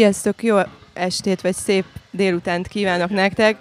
[0.00, 0.58] Sziasztok, jó
[0.92, 3.56] estét vagy szép délutánt kívánok nektek.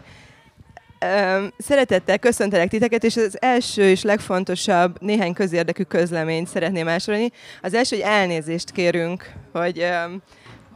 [1.57, 7.31] Szeretettel köszöntelek titeket, és az első és legfontosabb néhány közérdekű közleményt szeretném másolni.
[7.61, 9.86] Az első, hogy elnézést kérünk, hogy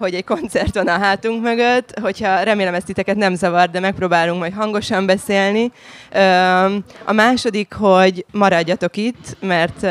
[0.03, 4.39] hogy egy koncert van a hátunk mögött, hogyha remélem ezt titeket nem zavar, de megpróbálunk
[4.39, 5.71] majd hangosan beszélni.
[7.05, 9.81] A második, hogy maradjatok itt, mert,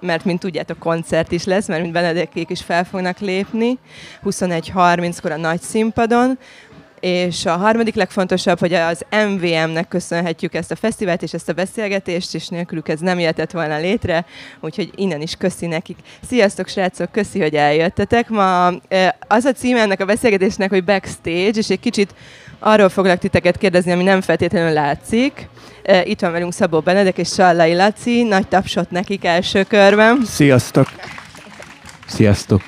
[0.00, 3.78] mert mint tudjátok, koncert is lesz, mert mint Benedekék is fel fognak lépni
[4.24, 6.38] 21.30-kor a nagy színpadon,
[7.02, 12.34] és a harmadik legfontosabb, hogy az MVM-nek köszönhetjük ezt a fesztivált és ezt a beszélgetést,
[12.34, 14.24] és nélkülük ez nem jöhetett volna létre,
[14.60, 15.96] úgyhogy innen is köszi nekik.
[16.28, 18.28] Sziasztok, srácok, köszi, hogy eljöttetek.
[18.28, 18.66] Ma
[19.28, 22.14] az a címe ennek a beszélgetésnek, hogy backstage, és egy kicsit
[22.58, 25.48] arról foglak titeket kérdezni, ami nem feltétlenül látszik.
[26.04, 30.24] Itt van velünk Szabó Benedek és Sallai Laci, nagy tapsot nekik első körben.
[30.24, 30.88] Sziasztok!
[32.06, 32.62] Sziasztok!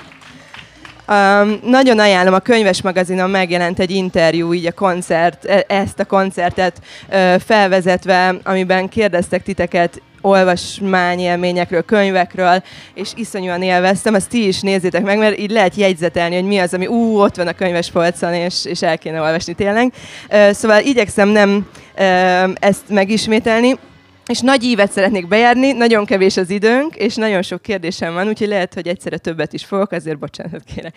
[1.08, 6.04] Um, nagyon ajánlom, a könyves magazinon megjelent egy interjú, így a koncert, e, ezt a
[6.04, 12.62] koncertet uh, felvezetve, amiben kérdeztek titeket olvasmányélményekről, könyvekről,
[12.94, 16.74] és iszonyúan élveztem, azt ti is nézzétek meg, mert így lehet jegyzetelni, hogy mi az,
[16.74, 19.92] ami ú, ott van a könyves polcon, és, és el kéne olvasni tényleg.
[20.30, 21.66] Uh, szóval igyekszem nem
[21.98, 23.78] uh, ezt megismételni,
[24.26, 28.48] és nagy ívet szeretnék bejárni, nagyon kevés az időnk, és nagyon sok kérdésem van, úgyhogy
[28.48, 30.96] lehet, hogy egyszerre többet is fogok, azért bocsánat kérek.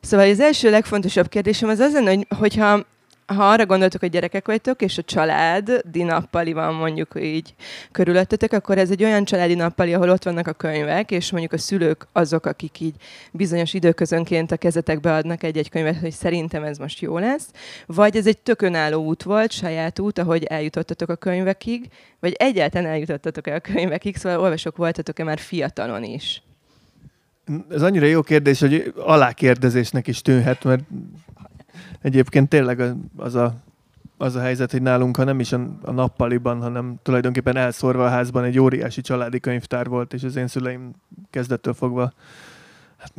[0.00, 2.84] Szóval az első legfontosabb kérdésem az az lenne, hogy, hogyha
[3.34, 7.54] ha arra gondoltok, hogy gyerekek vagytok, és a család nappali van mondjuk így
[7.92, 11.58] körülöttetek, akkor ez egy olyan családi nappali, ahol ott vannak a könyvek, és mondjuk a
[11.58, 12.94] szülők azok, akik így
[13.32, 17.46] bizonyos időközönként a kezetekbe adnak egy-egy könyvet, hogy szerintem ez most jó lesz,
[17.86, 21.88] vagy ez egy tök önálló út volt, saját út, ahogy eljutottatok a könyvekig,
[22.20, 26.42] vagy egyáltalán eljutottatok el a könyvekig, szóval olvasok voltatok-e már fiatalon is?
[27.70, 30.82] Ez annyira jó kérdés, hogy alákérdezésnek is tűnhet, mert
[32.02, 33.54] Egyébként tényleg az a,
[34.16, 38.08] az a helyzet, hogy nálunk, ha nem is a, a nappaliban, hanem tulajdonképpen elszórva a
[38.08, 40.90] házban egy óriási családi könyvtár volt, és az én szüleim
[41.30, 42.12] kezdettől fogva
[43.00, 43.12] hát,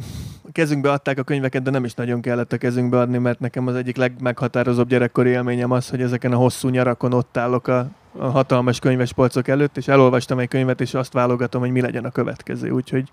[0.48, 3.68] a kezünkbe adták a könyveket, de nem is nagyon kellett a kezünkbe adni, mert nekem
[3.68, 8.26] az egyik legmeghatározóbb gyerekkori élményem az, hogy ezeken a hosszú nyarakon ott állok a, a
[8.26, 12.12] hatalmas könyves polcok előtt, és elolvastam egy könyvet, és azt válogatom, hogy mi legyen a
[12.12, 12.70] következő.
[12.70, 13.10] Úgyhogy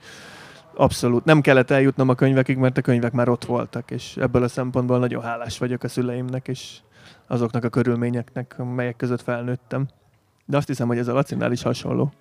[0.79, 4.49] abszolút nem kellett eljutnom a könyvekig, mert a könyvek már ott voltak, és ebből a
[4.49, 6.79] szempontból nagyon hálás vagyok a szüleimnek, és
[7.27, 9.89] azoknak a körülményeknek, melyek között felnőttem.
[10.47, 12.13] De azt hiszem, hogy ez a Lacinál is hasonló.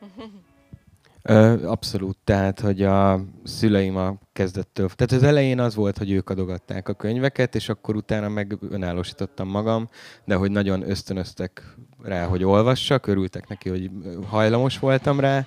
[1.64, 6.90] Abszolút, tehát, hogy a szüleim a kezdettől, tehát az elején az volt, hogy ők adogatták
[6.90, 9.90] a könyveket, és akkor utána meg önállósítottam magam,
[10.26, 13.92] de hogy nagyon ösztönöztek rá, hogy olvassak, örültek neki, hogy
[14.30, 15.46] hajlamos voltam rá,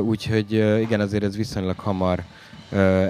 [0.00, 2.22] úgyhogy igen, azért ez viszonylag hamar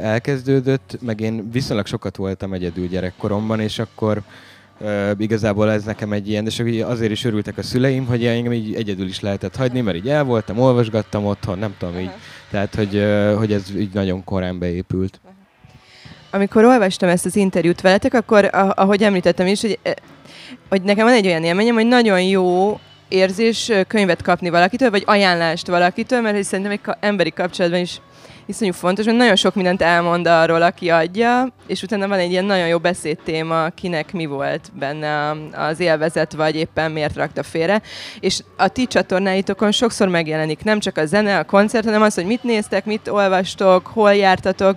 [0.03, 4.23] elkezdődött, meg én viszonylag sokat voltam egyedül gyerekkoromban, és akkor
[4.81, 8.75] Uh, igazából ez nekem egy ilyen, és azért is örültek a szüleim, hogy engem így
[8.75, 12.11] egyedül is lehetett hagyni, mert így el voltam, olvasgattam otthon, nem tudom így.
[12.51, 15.21] Tehát, hogy, uh, hogy ez így nagyon korán beépült.
[16.31, 19.79] Amikor olvastam ezt az interjút veletek, akkor ahogy említettem is, hogy,
[20.69, 25.67] hogy nekem van egy olyan élményem, hogy nagyon jó érzés könyvet kapni valakitől, vagy ajánlást
[25.67, 28.01] valakitől, mert szerintem egy emberi kapcsolatban is
[28.47, 32.45] iszonyú fontos, mert nagyon sok mindent elmond arról, aki adja, és utána van egy ilyen
[32.45, 37.83] nagyon jó beszédtéma, kinek mi volt benne az élvezet, vagy éppen miért rakta félre.
[38.21, 42.27] És a ti csatornáitokon sokszor megjelenik nem csak a zene, a koncert, hanem az, hogy
[42.27, 44.77] mit néztek, mit olvastok, hol jártatok,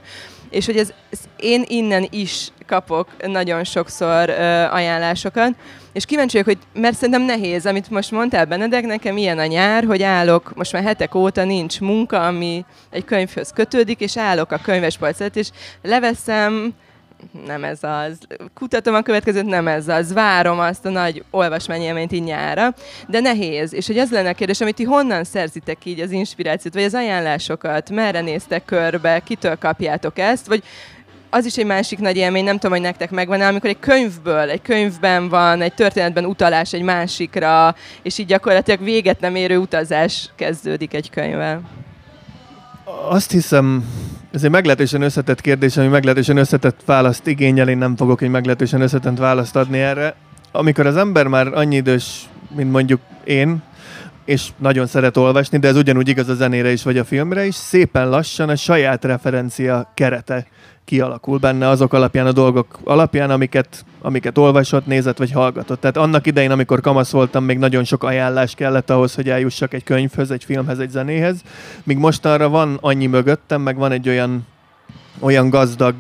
[0.50, 5.52] és hogy ez, ez én innen is kapok nagyon sokszor ö, ajánlásokat,
[5.94, 9.84] és kíváncsi vagyok, hogy mert szerintem nehéz, amit most mondtál Benedek, nekem ilyen a nyár,
[9.84, 14.60] hogy állok, most már hetek óta nincs munka, ami egy könyvhöz kötődik, és állok a
[14.64, 15.50] könyvespolcet, és
[15.82, 16.74] leveszem,
[17.46, 18.18] nem ez az.
[18.54, 20.14] Kutatom a következőt, nem ez az.
[20.14, 22.74] Várom azt a nagy olvasmányélményt így nyára,
[23.08, 23.74] de nehéz.
[23.74, 26.94] És hogy az lenne a kérdés, amit ti honnan szerzitek így az inspirációt, vagy az
[26.94, 30.64] ajánlásokat, merre néztek körbe, kitől kapjátok ezt, vagy
[31.30, 34.62] az is egy másik nagy élmény, nem tudom, hogy nektek megvan amikor egy könyvből, egy
[34.62, 40.94] könyvben van, egy történetben utalás egy másikra, és így gyakorlatilag véget nem érő utazás kezdődik
[40.94, 41.62] egy könyvvel.
[43.10, 43.86] Azt hiszem,
[44.34, 48.82] ez egy meglehetősen összetett kérdés, ami meglehetősen összetett választ igényel, én nem fogok egy meglehetősen
[48.82, 50.16] összetett választ adni erre.
[50.52, 53.64] Amikor az ember már annyi idős, mint mondjuk én,
[54.30, 57.56] és nagyon szeret olvasni, de ez ugyanúgy igaz a zenére is, vagy a filmre is,
[57.56, 60.48] szépen lassan a saját referencia kerete
[60.86, 65.80] kialakul benne azok alapján, a dolgok alapján, amiket, amiket olvasott, nézett vagy hallgatott.
[65.80, 69.84] Tehát annak idején, amikor kamasz voltam, még nagyon sok ajánlás kellett ahhoz, hogy eljussak egy
[69.84, 71.42] könyvhöz, egy filmhez, egy zenéhez.
[71.84, 74.48] Míg mostanra van annyi mögöttem, meg van egy olyan,
[75.20, 75.96] olyan gazdag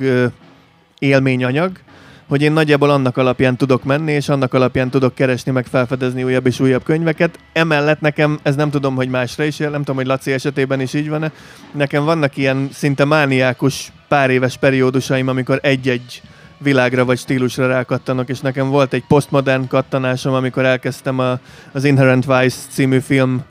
[0.99, 1.71] élményanyag,
[2.29, 6.45] hogy én nagyjából annak alapján tudok menni, és annak alapján tudok keresni, meg felfedezni újabb
[6.45, 7.39] és újabb könyveket.
[7.53, 10.93] Emellett nekem, ez nem tudom, hogy másra is él, nem tudom, hogy Laci esetében is
[10.93, 11.31] így van-e,
[11.71, 16.21] nekem vannak ilyen szinte mániákus pár éves periódusaim, amikor egy-egy
[16.57, 21.39] világra vagy stílusra rákattanok, és nekem volt egy postmodern kattanásom, amikor elkezdtem a,
[21.71, 23.43] az Inherent Vice című film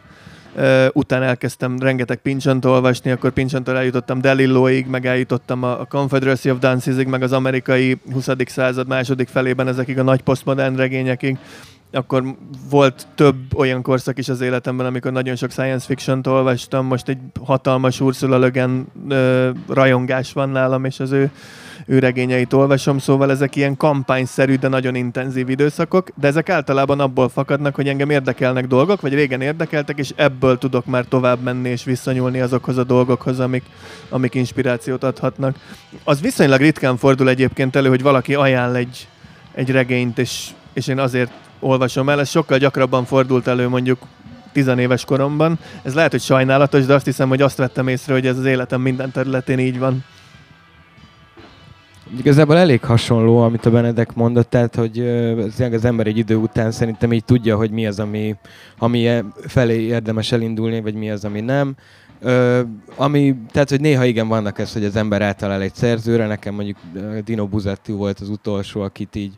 [0.93, 7.07] utána elkezdtem rengeteg pincsant olvasni, akkor pincsantól eljutottam Delilloig, meg eljutottam a, Confederacy of Dancesig,
[7.07, 8.29] meg az amerikai 20.
[8.47, 11.39] század második felében ezekig a nagy postmodern regényekig.
[11.93, 12.23] Akkor
[12.71, 16.87] volt több olyan korszak is az életemben, amikor nagyon sok science fiction-t olvastam.
[16.87, 21.31] Most egy hatalmas Ursula Guin uh, rajongás van nálam, és az ő
[21.91, 27.29] ő regényeit olvasom, szóval ezek ilyen kampányszerű, de nagyon intenzív időszakok, de ezek általában abból
[27.29, 31.85] fakadnak, hogy engem érdekelnek dolgok, vagy régen érdekeltek, és ebből tudok már tovább menni és
[31.85, 33.63] visszanyúlni azokhoz a dolgokhoz, amik,
[34.09, 35.57] amik inspirációt adhatnak.
[36.05, 39.09] Az viszonylag ritkán fordul egyébként elő, hogy valaki ajánl egy,
[39.55, 41.31] egy regényt, és, és én azért
[41.61, 43.99] olvasom el, ez sokkal gyakrabban fordult elő mondjuk
[44.53, 45.59] tizenéves koromban.
[45.83, 48.81] Ez lehet, hogy sajnálatos, de azt hiszem, hogy azt vettem észre, hogy ez az életem
[48.81, 50.05] minden területén így van.
[52.17, 54.99] Igazából elég hasonló, amit a Benedek mondott, tehát hogy
[55.73, 58.37] az ember egy idő után szerintem így tudja, hogy mi az, ami,
[58.79, 61.77] ami e felé érdemes elindulni, vagy mi az, ami nem.
[62.21, 62.61] Ö,
[62.97, 66.77] ami, tehát, hogy néha igen vannak ez, hogy az ember általál egy szerzőre, nekem mondjuk
[67.25, 69.33] Dino Buzetti volt az utolsó, akit így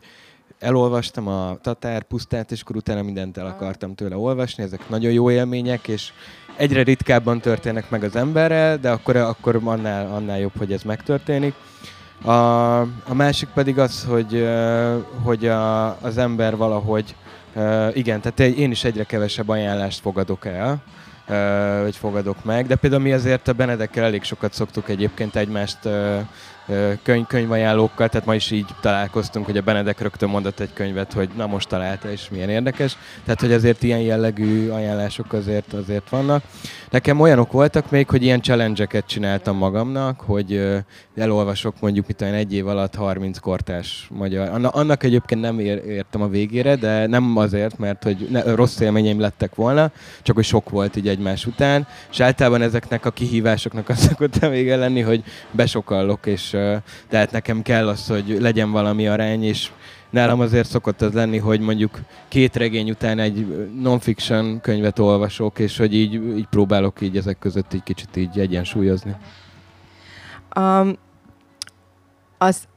[0.59, 5.31] elolvastam a Tatár pusztát, és akkor utána mindent el akartam tőle olvasni, ezek nagyon jó
[5.31, 6.11] élmények, és
[6.57, 11.53] egyre ritkábban történnek meg az emberrel, de akkor, akkor annál, annál jobb, hogy ez megtörténik.
[12.23, 14.47] A, a másik pedig az, hogy,
[15.23, 17.15] hogy a, az ember valahogy,
[17.93, 20.81] igen, tehát én is egyre kevesebb ajánlást fogadok el,
[21.81, 25.77] hogy fogadok meg, de például mi azért a Benedekkel elég sokat szoktuk egyébként egymást
[27.03, 31.29] könyv, könyvajánlókkal, tehát ma is így találkoztunk, hogy a Benedek rögtön mondott egy könyvet, hogy
[31.35, 32.97] na most találta, és milyen érdekes.
[33.23, 36.43] Tehát, hogy azért ilyen jellegű ajánlások azért, azért vannak.
[36.89, 40.81] Nekem olyanok voltak még, hogy ilyen challenge csináltam magamnak, hogy
[41.15, 44.69] elolvasok mondjuk mit olyan egy év alatt 30 kortás magyar.
[44.71, 49.19] Annak egyébként nem ér, értem a végére, de nem azért, mert hogy ne, rossz élményeim
[49.19, 49.91] lettek volna,
[50.21, 54.75] csak hogy sok volt így egymás után, és általában ezeknek a kihívásoknak az szokott vége
[54.75, 56.50] lenni, hogy besokallok, és
[57.09, 59.71] tehát nekem kell az, hogy legyen valami arány, és
[60.09, 65.77] nálam azért szokott az lenni, hogy mondjuk két regény után egy non-fiction könyvet olvasok, és
[65.77, 69.15] hogy így, így próbálok így ezek között egy kicsit így egyensúlyozni.
[70.55, 70.97] Um,
[72.37, 72.67] az,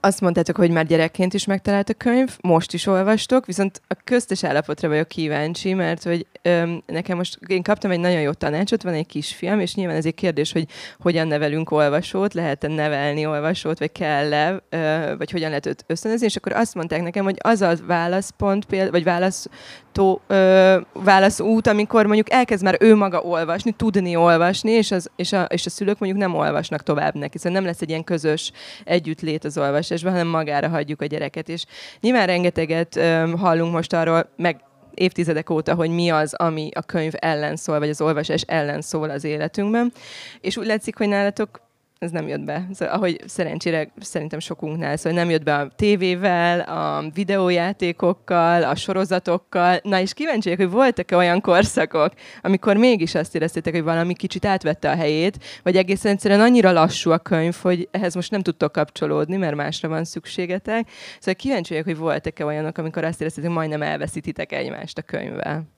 [0.00, 4.44] azt mondtátok, hogy már gyerekként is megtalált a könyv, most is olvastok, viszont a köztes
[4.44, 8.92] állapotra vagyok kíváncsi, mert hogy öm, nekem most, én kaptam egy nagyon jó tanácsot, van
[8.92, 10.66] egy kisfiam, és nyilván ez egy kérdés, hogy
[10.98, 16.36] hogyan nevelünk olvasót, lehet-e nevelni olvasót, vagy kell-e, ö, vagy hogyan lehet őt ösztönözni, és
[16.36, 22.30] akkor azt mondták nekem, hogy az a válaszpont, péld, vagy választó, ö, válaszút, amikor mondjuk
[22.30, 26.22] elkezd már ő maga olvasni, tudni olvasni, és, az, és, a, és a szülők mondjuk
[26.22, 28.52] nem olvasnak tovább neki, szóval nem lesz egy ilyen közös
[28.84, 31.64] együttlét az olvasásban, hanem magára hagyjuk a gyereket, és
[32.00, 34.60] nyilván rengeteget ö, hallunk most arról, meg
[34.94, 39.10] évtizedek óta, hogy mi az, ami a könyv ellen szól, vagy az olvasás ellen szól
[39.10, 39.92] az életünkben.
[40.40, 41.60] És úgy látszik, hogy nálatok
[42.00, 42.66] ez nem jött be.
[42.72, 49.80] Szóval, ahogy szerencsére szerintem sokunknál, szóval nem jött be a tévével, a videójátékokkal, a sorozatokkal.
[49.82, 54.90] Na és kíváncsiak, hogy voltak-e olyan korszakok, amikor mégis azt éreztétek, hogy valami kicsit átvette
[54.90, 59.36] a helyét, vagy egészen egyszerűen annyira lassú a könyv, hogy ehhez most nem tudtok kapcsolódni,
[59.36, 60.88] mert másra van szükségetek.
[61.18, 65.68] Szóval kíváncsiak, hogy voltak-e olyanok, amikor azt éreztétek, hogy majdnem elveszítitek egymást a könyvvel.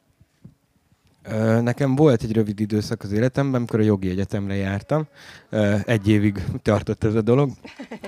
[1.62, 5.06] Nekem volt egy rövid időszak az életemben, amikor a jogi egyetemre jártam.
[5.84, 7.50] Egy évig tartott ez a dolog.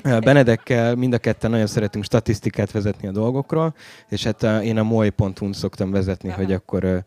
[0.02, 3.74] Benedekkel mind a ketten nagyon szeretünk statisztikát vezetni a dolgokról,
[4.08, 6.38] és hát én a moly.hu-n szoktam vezetni, Aha.
[6.38, 7.04] hogy akkor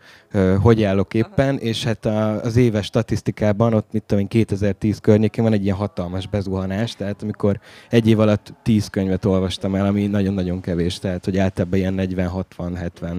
[0.62, 2.06] hogy állok éppen, és hát
[2.46, 7.22] az éves statisztikában ott, mit tudom én, 2010 környékén van egy ilyen hatalmas bezuhanás, tehát
[7.24, 11.96] amikor egy év alatt 10 könyvet olvastam el, ami nagyon-nagyon kevés, tehát hogy általában ilyen
[11.98, 13.16] 40-60-70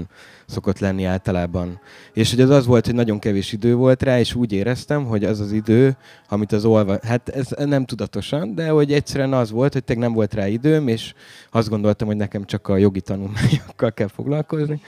[0.47, 1.81] szokott lenni általában.
[2.13, 5.25] És hogy az az volt, hogy nagyon kevés idő volt rá, és úgy éreztem, hogy
[5.25, 5.97] az az idő,
[6.29, 6.99] amit az olva...
[7.09, 10.89] Hát ez nem tudatosan, de hogy egyszerűen az volt, hogy tényleg nem volt rá időm,
[10.89, 11.15] és
[11.51, 14.81] azt gondoltam, hogy nekem csak a jogi tanulmányokkal kell foglalkozni.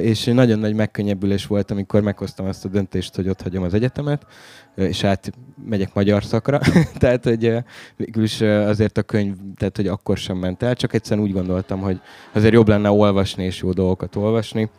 [0.00, 4.26] És nagyon nagy megkönnyebbülés volt, amikor meghoztam azt a döntést, hogy ott hagyom az egyetemet,
[4.74, 5.32] és át
[5.66, 6.60] megyek magyar szakra.
[6.98, 7.54] tehát, hogy
[7.96, 11.80] végül is azért a könyv, tehát, hogy akkor sem ment el, csak egyszerűen úgy gondoltam,
[11.80, 12.00] hogy
[12.32, 14.70] azért jobb lenne olvasni és jó dolgokat olvasni.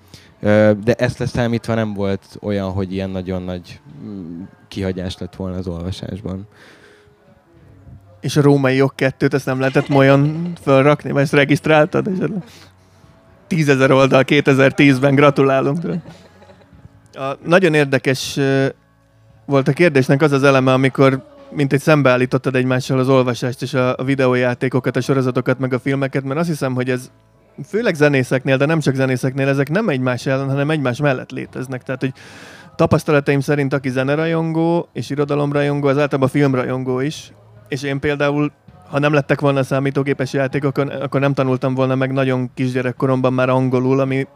[0.83, 5.67] De ezt leszámítva nem volt olyan, hogy ilyen nagyon nagy mm, kihagyás lett volna az
[5.67, 6.47] olvasásban.
[8.21, 12.07] és a római jog kettőt, ezt nem lehetett olyan fölrakni, vagy ezt regisztráltad?
[12.07, 12.17] És
[13.47, 15.79] tízezer oldal 2010-ben, gratulálunk.
[17.13, 18.39] A, nagyon érdekes
[19.45, 23.95] volt a kérdésnek az az eleme, amikor mint egy szembeállítottad egymással az olvasást és a,
[24.03, 27.11] videójátékokat, a sorozatokat, meg a filmeket, mert azt hiszem, hogy ez
[27.67, 31.83] főleg zenészeknél, de nem csak zenészeknél, ezek nem egymás ellen, hanem egymás mellett léteznek.
[31.83, 32.13] Tehát, hogy
[32.75, 37.31] tapasztalataim szerint, aki zenerajongó és irodalomrajongó, az általában filmrajongó is,
[37.67, 38.51] és én például
[38.93, 43.99] ha nem lettek volna számítógépes játékok, akkor nem tanultam volna meg nagyon kisgyerekkoromban már angolul,
[43.99, 44.27] ami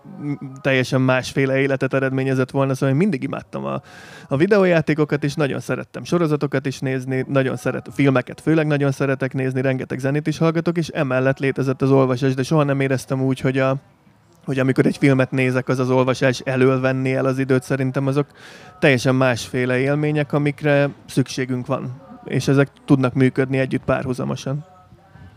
[0.62, 3.82] teljesen másféle életet eredményezett volna, szóval én mindig imádtam a,
[4.28, 9.62] a videójátékokat, és nagyon szerettem sorozatokat is nézni, nagyon szeret, filmeket főleg nagyon szeretek nézni,
[9.62, 13.58] rengeteg zenét is hallgatok, és emellett létezett az olvasás, de soha nem éreztem úgy, hogy
[13.58, 13.76] a,
[14.46, 18.28] hogy amikor egy filmet nézek, az az olvasás elől venni el az időt, szerintem azok
[18.80, 24.66] teljesen másféle élmények, amikre szükségünk van és ezek tudnak működni együtt párhuzamosan.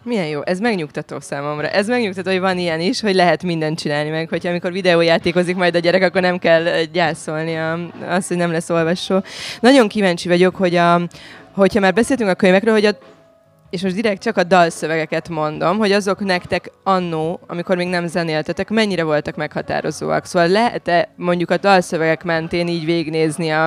[0.02, 1.68] Milyen jó, ez megnyugtató számomra.
[1.68, 5.74] Ez megnyugtató, hogy van ilyen is, hogy lehet mindent csinálni meg, hogyha amikor videójátékozik majd
[5.74, 7.78] a gyerek, akkor nem kell gyászolni a,
[8.08, 9.22] azt, hogy nem lesz olvasó.
[9.60, 11.00] Nagyon kíváncsi vagyok, hogy a,
[11.52, 12.98] hogyha már beszéltünk a könyvekről, hogy a
[13.70, 18.70] és most direkt csak a dalszövegeket mondom, hogy azok nektek annó, amikor még nem zenéltetek,
[18.70, 20.24] mennyire voltak meghatározóak.
[20.24, 23.66] Szóval lehet-e mondjuk a dalszövegek mentén így végnézni a,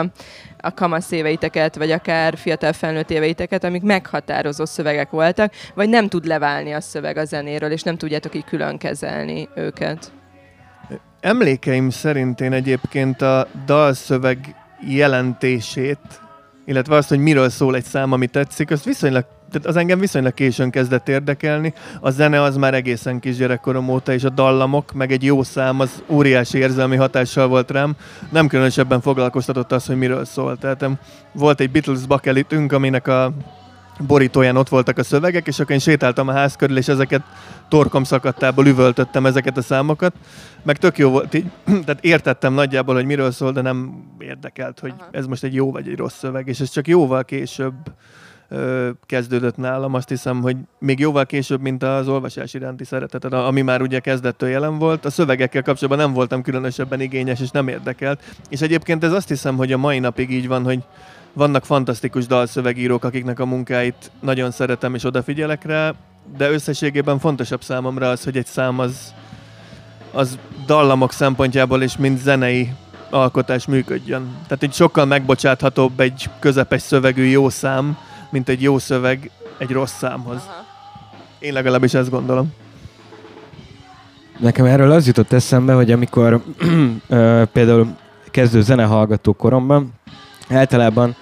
[0.60, 6.26] a kamasz éveiteket, vagy akár fiatal felnőtt éveiteket, amik meghatározó szövegek voltak, vagy nem tud
[6.26, 10.12] leválni a szöveg a zenéről, és nem tudjátok így külön kezelni őket?
[11.20, 14.56] Emlékeim szerint én egyébként a dalszöveg
[14.88, 16.22] jelentését,
[16.66, 20.34] illetve azt, hogy miről szól egy szám, ami tetszik, azt viszonylag tehát az engem viszonylag
[20.34, 21.74] későn kezdett érdekelni.
[22.00, 26.04] A zene az már egészen kisgyerekkorom óta, és a dallamok, meg egy jó szám, az
[26.08, 27.96] óriási érzelmi hatással volt rám.
[28.32, 30.58] Nem különösebben foglalkoztatott az, hogy miről szól.
[30.58, 30.86] Tehát
[31.32, 33.34] volt egy Beatles bakelitünk, aminek a
[34.08, 37.22] borítóján ott voltak a szövegek, és akkor én sétáltam a ház körül, és ezeket
[37.68, 40.14] torkom szakadtából üvöltöttem ezeket a számokat,
[40.64, 41.46] meg tök jó volt így,
[41.86, 45.10] tehát értettem nagyjából, hogy miről szól, de nem érdekelt, hogy Aha.
[45.12, 47.74] ez most egy jó vagy egy rossz szöveg, és ez csak jóval később
[49.06, 49.94] kezdődött nálam.
[49.94, 54.50] Azt hiszem, hogy még jóval később, mint az olvasás iránti szereteted, ami már ugye kezdettől
[54.50, 55.06] jelen volt.
[55.06, 58.22] A szövegekkel kapcsolatban nem voltam különösebben igényes, és nem érdekelt.
[58.50, 60.84] És egyébként ez azt hiszem, hogy a mai napig így van, hogy
[61.34, 65.94] vannak fantasztikus dalszövegírók, akiknek a munkáit nagyon szeretem és odafigyelek rá,
[66.38, 69.14] de összességében fontosabb számomra az, hogy egy szám az,
[70.12, 72.74] az dallamok szempontjából és mint zenei
[73.10, 74.36] alkotás működjön.
[74.48, 77.98] Tehát egy sokkal megbocsáthatóbb egy közepes szövegű jó szám,
[78.34, 80.42] mint egy jó szöveg egy rossz számhoz.
[80.48, 80.66] Aha.
[81.40, 82.54] Én legalábbis ezt gondolom.
[84.40, 86.44] Nekem erről az jutott eszembe, hogy amikor
[87.54, 87.96] például
[88.32, 89.94] kezdő zenehallgató koromban,
[90.50, 91.16] általában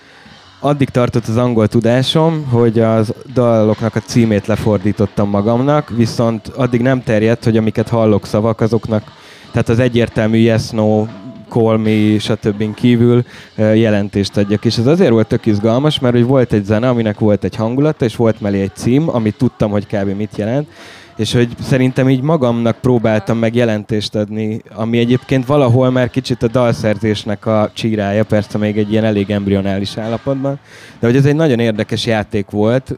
[0.60, 7.03] addig tartott az angol tudásom, hogy az daloknak a címét lefordítottam magamnak, viszont addig nem
[7.03, 9.03] terjedt, hogy amiket hallok szavak, azoknak,
[9.51, 11.06] tehát az egyértelmű yes, no,
[11.55, 12.74] Me, stb.
[12.74, 13.24] kívül
[13.55, 14.65] jelentést adjak.
[14.65, 18.05] És ez azért volt tök izgalmas, mert hogy volt egy zene, aminek volt egy hangulata,
[18.05, 20.15] és volt mellé egy cím, amit tudtam, hogy kb.
[20.17, 20.67] mit jelent,
[21.15, 26.48] és hogy szerintem így magamnak próbáltam meg jelentést adni, ami egyébként valahol már kicsit a
[26.48, 30.60] dalszerzésnek a csírája, persze még egy ilyen elég embrionális állapotban,
[31.00, 32.98] de hogy ez egy nagyon érdekes játék volt,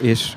[0.00, 0.32] és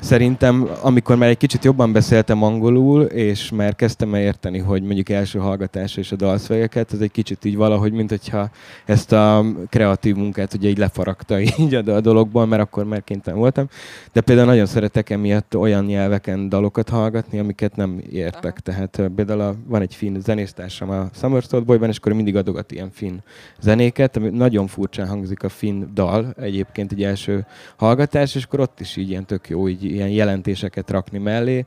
[0.00, 5.08] Szerintem, amikor már egy kicsit jobban beszéltem angolul, és már kezdtem el érteni, hogy mondjuk
[5.08, 8.50] első hallgatásra és a dalszövegeket, ez egy kicsit így valahogy, mint hogyha
[8.84, 13.68] ezt a kreatív munkát ugye így lefaragta így a dologból, mert akkor már kénytelen voltam.
[14.12, 18.52] De például nagyon szeretek emiatt olyan nyelveken dalokat hallgatni, amiket nem értek.
[18.52, 18.60] Aha.
[18.60, 22.90] Tehát például a, van egy finn zenésztársam a Summerstone Boyban, és akkor mindig adogat ilyen
[22.90, 23.16] finn
[23.60, 27.46] zenéket, ami nagyon furcsán hangzik a finn dal, egyébként egy első
[27.76, 31.66] hallgatás, és akkor ott is így ilyen tök jó, így ilyen jelentéseket rakni mellé,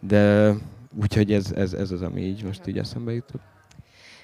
[0.00, 0.52] de
[1.00, 3.42] úgyhogy ez, ez, ez az, ami így most így eszembe jutott.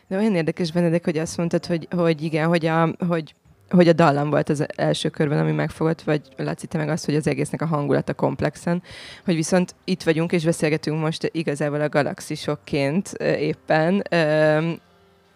[0.09, 3.35] De olyan érdekes, Benedek, hogy azt mondtad, hogy, hogy igen, hogy a, hogy
[3.73, 7.15] hogy a dallam volt az első körben, ami megfogott, vagy Laci, te meg azt, hogy
[7.15, 8.83] az egésznek a hangulata komplexen,
[9.25, 14.03] hogy viszont itt vagyunk, és beszélgetünk most igazából a galaxisokként éppen,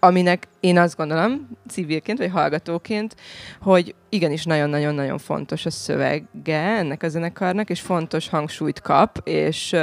[0.01, 3.15] aminek én azt gondolom, civilként vagy hallgatóként,
[3.61, 9.77] hogy igenis nagyon-nagyon-nagyon fontos a szövege ennek a zenekarnak, és fontos hangsúlyt kap, és,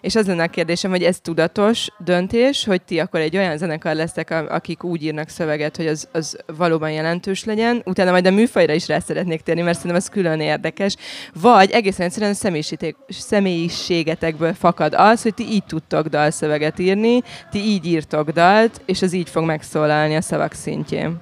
[0.00, 3.94] és az lenne a kérdésem, hogy ez tudatos döntés, hogy ti akkor egy olyan zenekar
[3.94, 8.72] lesztek, akik úgy írnak szöveget, hogy az, az valóban jelentős legyen, utána majd a műfajra
[8.72, 10.96] is rá szeretnék térni, mert szerintem ez külön érdekes,
[11.40, 17.86] vagy egészen egyszerűen a személyiségetekből fakad az, hogy ti így tudtok dalszöveget írni, ti így
[17.86, 21.20] írtok dalt, és az így fog megszólalni a szavak szintjén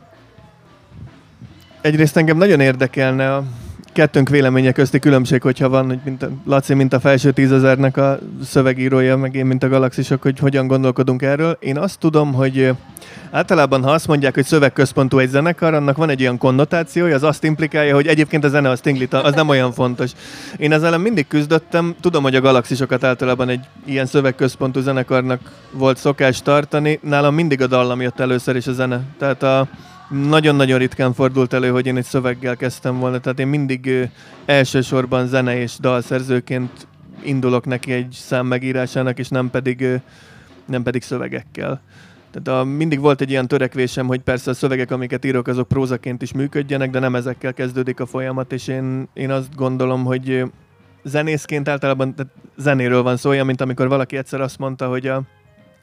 [1.80, 3.44] egyrészt engem nagyon érdekelne a
[3.92, 8.18] kettőnk véleménye közti különbség, hogyha van, hogy mint a, Laci, mint a felső tízezernek a
[8.44, 11.56] szövegírója, meg én, mint a galaxisok, hogy hogyan gondolkodunk erről.
[11.60, 12.75] Én azt tudom, hogy
[13.30, 17.44] általában, ha azt mondják, hogy szövegközpontú egy zenekar, annak van egy olyan konnotációja, az azt
[17.44, 20.11] implikálja, hogy egyébként a zene az tinglita, az nem olyan fontos.
[20.56, 25.40] Én ezzel mindig küzdöttem, tudom, hogy a galaxisokat általában egy ilyen szövegközpontú zenekarnak
[25.73, 29.00] volt szokás tartani, nálam mindig a dallam jött először is a zene.
[29.18, 29.68] Tehát a,
[30.08, 34.11] nagyon-nagyon ritkán fordult elő, hogy én egy szöveggel kezdtem volna, tehát én mindig
[34.47, 36.87] elsősorban zene és dalszerzőként
[37.23, 40.00] indulok neki egy szám megírásának, és nem pedig,
[40.66, 41.80] nem pedig szövegekkel.
[42.30, 46.23] Tehát a, mindig volt egy ilyen törekvésem, hogy persze a szövegek, amiket írok, azok prózaként
[46.23, 50.44] is működjenek, de nem ezekkel kezdődik a folyamat, és én, én azt gondolom, hogy
[51.04, 55.23] zenészként általában tehát zenéről van szó, olyan, mint amikor valaki egyszer azt mondta, hogy a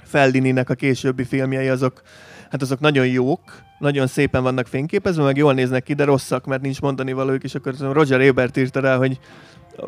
[0.06, 2.02] Fellininek a későbbi filmjei azok,
[2.50, 6.62] hát azok nagyon jók, nagyon szépen vannak fényképezve, meg jól néznek ki, de rosszak, mert
[6.62, 9.20] nincs mondani valójuk, és akkor Roger Ebert írta rá, hogy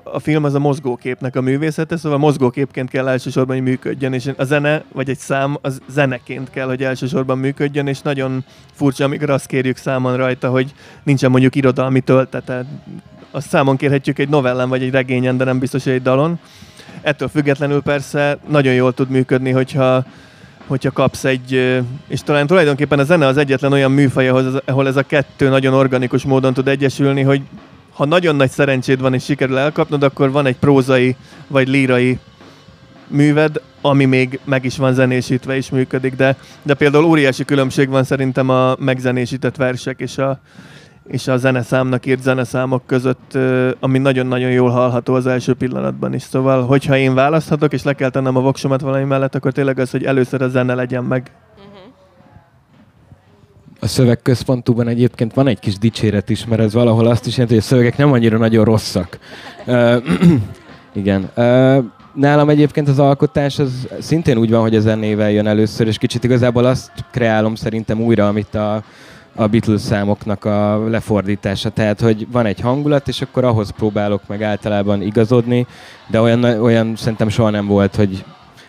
[0.04, 4.44] a film az a mozgóképnek a művészete, szóval mozgóképként kell elsősorban, hogy működjön, és a
[4.44, 9.46] zene, vagy egy szám, az zeneként kell, hogy elsősorban működjön, és nagyon furcsa, amikor azt
[9.46, 12.66] kérjük számon rajta, hogy nincsen mondjuk irodalmi töltete.
[13.32, 16.40] Azt számon kérhetjük egy novellán, vagy egy regényen, de nem biztos, hogy egy dalon.
[17.02, 20.06] Ettől függetlenül persze nagyon jól tud működni, hogyha
[20.68, 24.28] hogyha kapsz egy, és talán tulajdonképpen a zene az egyetlen olyan műfaj,
[24.66, 27.42] ahol, ez a kettő nagyon organikus módon tud egyesülni, hogy
[27.94, 31.16] ha nagyon nagy szerencséd van és sikerül elkapnod, akkor van egy prózai
[31.48, 32.20] vagy lírai
[33.08, 38.04] műved, ami még meg is van zenésítve és működik, de, de például óriási különbség van
[38.04, 40.40] szerintem a megzenésített versek és a,
[41.08, 43.38] és a zeneszámnak írt zeneszámok között,
[43.80, 46.22] ami nagyon-nagyon jól hallható az első pillanatban is.
[46.22, 49.92] Szóval, hogyha én választhatok, és le kell tennem a voksomat valami mellett, akkor tényleg az,
[49.92, 51.32] hogy először a zene legyen meg.
[53.80, 57.64] A szövegközpontúban egyébként van egy kis dicséret is, mert ez valahol azt is jelenti, hogy
[57.64, 59.20] a szövegek nem annyira nagyon rosszak.
[60.94, 61.30] Igen.
[62.14, 66.24] Nálam egyébként az alkotás az szintén úgy van, hogy a zenével jön először, és kicsit
[66.24, 68.84] igazából azt kreálom szerintem újra, amit a,
[69.38, 71.70] a Beatles számoknak a lefordítása.
[71.70, 75.66] Tehát, hogy van egy hangulat, és akkor ahhoz próbálok meg általában igazodni,
[76.08, 78.24] de olyan, olyan szerintem soha nem volt, hogy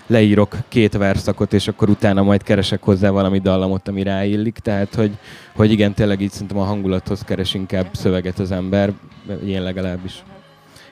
[0.06, 4.58] leírok két verszakot, és akkor utána majd keresek hozzá valami dallamot, ami ráillik.
[4.58, 5.10] Tehát, hogy,
[5.56, 8.92] hogy igen, tényleg így szerintem a hangulathoz keres inkább szöveget az ember,
[9.46, 10.22] én legalábbis.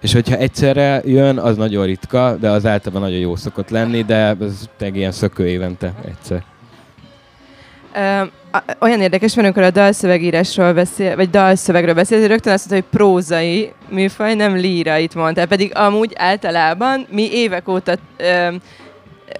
[0.00, 4.36] És hogyha egyszerre jön, az nagyon ritka, de az általában nagyon jó szokott lenni, de
[4.40, 6.44] ez tényleg ilyen szökő évente egyszer.
[8.80, 13.72] Olyan érdekes, mert amikor a dalszövegírásról beszél, vagy dalszövegről beszél, rögtön azt mondta, hogy prózai
[13.88, 15.46] műfaj, nem lírait mondta.
[15.46, 18.48] Pedig amúgy általában mi évek óta ö,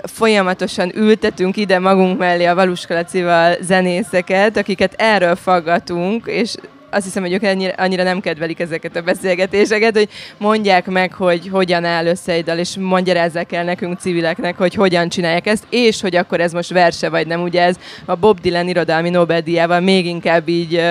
[0.02, 6.54] folyamatosan ültetünk ide magunk mellé a Valuskalacival zenészeket, akiket erről faggatunk, és
[6.96, 11.48] azt hiszem, hogy ők annyira, annyira nem kedvelik ezeket a beszélgetéseket, hogy mondják meg, hogy
[11.48, 16.00] hogyan áll össze egy dal, és magyarázzák el nekünk civileknek, hogy hogyan csinálják ezt, és
[16.00, 17.42] hogy akkor ez most verse vagy nem.
[17.42, 20.82] Ugye ez a Bob Dylan irodalmi Nobel-díjával még inkább így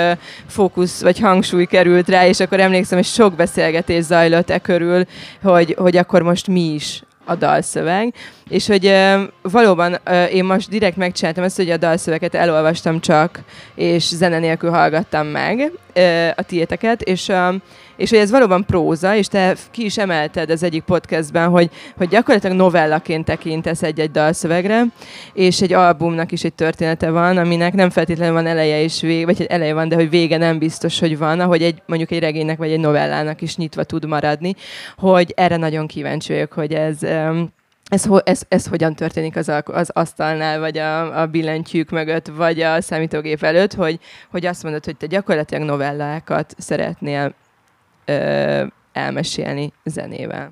[0.48, 5.06] fókusz vagy hangsúly került rá, és akkor emlékszem, hogy sok beszélgetés zajlott e körül,
[5.44, 8.13] hogy, hogy akkor most mi is a dalszöveg,
[8.49, 13.39] és hogy uh, valóban uh, én most direkt megcsináltam ezt, hogy a dalszöveget elolvastam csak,
[13.75, 17.55] és zene nélkül hallgattam meg uh, a tiéteket, és uh,
[17.95, 22.08] és hogy ez valóban próza, és te ki is emelted az egyik podcastben, hogy, hogy
[22.08, 24.84] gyakorlatilag novellaként tekintesz egy-egy dalszövegre,
[25.34, 29.45] és egy albumnak is egy története van, aminek nem feltétlenül van eleje és vége, vagy
[29.49, 32.71] eleje van, de hogy vége nem biztos, hogy van, ahogy egy, mondjuk egy regénynek vagy
[32.71, 34.55] egy novellának is nyitva tud maradni,
[34.97, 37.53] hogy erre nagyon kíváncsi vagyok, hogy ez um,
[37.89, 42.82] ez, ez, ez hogyan történik az, az asztalnál, vagy a, a billentyűk mögött, vagy a
[42.82, 47.34] számítógép előtt, hogy, hogy azt mondod, hogy te gyakorlatilag novellákat szeretnél
[48.06, 50.52] ö, elmesélni zenével.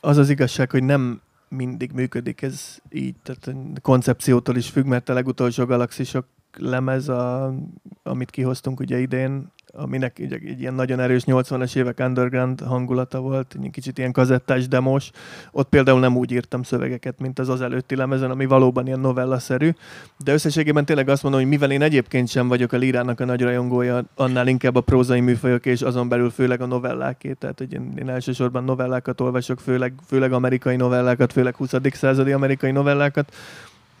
[0.00, 5.08] Az az igazság, hogy nem mindig működik ez így, tehát a koncepciótól is függ, mert
[5.08, 7.54] a legutolsó galaxisok lemez, a,
[8.02, 13.56] amit kihoztunk ugye idén, aminek egy, egy ilyen nagyon erős 80-as évek underground hangulata volt,
[13.72, 15.10] kicsit ilyen kazettás demos.
[15.50, 19.70] Ott például nem úgy írtam szövegeket, mint az az előtti lemezen, ami valóban ilyen novellaszerű.
[20.16, 23.42] De összességében tényleg azt mondom, hogy mivel én egyébként sem vagyok a lírának a nagy
[23.42, 27.32] rajongója, annál inkább a prózai műfajok, és azon belül főleg a novelláké.
[27.32, 31.72] Tehát, hogy én, én elsősorban novellákat olvasok, főleg, főleg amerikai novellákat, főleg 20.
[31.92, 33.34] századi amerikai novellákat.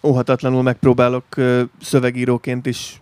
[0.02, 1.24] Óhatatlanul megpróbálok
[1.80, 3.00] szövegíróként is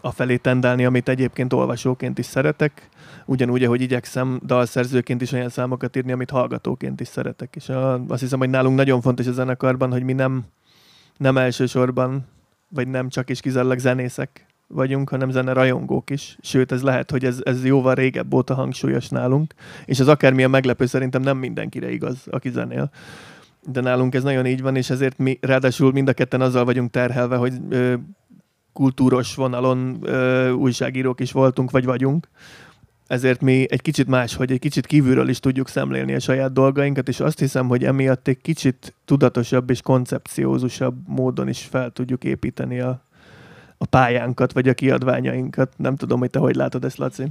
[0.00, 2.88] afelé tendálni, amit egyébként olvasóként is szeretek,
[3.26, 7.56] ugyanúgy, ahogy igyekszem dalszerzőként is olyan számokat írni, amit hallgatóként is szeretek.
[7.56, 10.44] És a, azt hiszem, hogy nálunk nagyon fontos a zenekarban, hogy mi nem,
[11.16, 12.26] nem elsősorban,
[12.68, 16.38] vagy nem csak is kizárólag zenészek, vagyunk, hanem zene rajongók is.
[16.40, 20.86] Sőt, ez lehet, hogy ez, ez jóval régebb óta hangsúlyos nálunk, és az akármilyen meglepő
[20.86, 22.90] szerintem nem mindenkire igaz, aki zenél.
[23.62, 26.90] De nálunk ez nagyon így van, és ezért mi ráadásul mind a ketten azzal vagyunk
[26.90, 27.94] terhelve, hogy ö,
[28.72, 32.28] kultúros vonalon ö, újságírók is voltunk, vagy vagyunk.
[33.06, 37.08] Ezért mi egy kicsit más, hogy egy kicsit kívülről is tudjuk szemlélni a saját dolgainkat,
[37.08, 42.80] és azt hiszem, hogy emiatt egy kicsit tudatosabb és koncepciózusabb módon is fel tudjuk építeni
[42.80, 43.02] a,
[43.78, 45.72] a pályánkat, vagy a kiadványainkat.
[45.76, 47.24] Nem tudom, hogy te hogy látod ezt, Laci.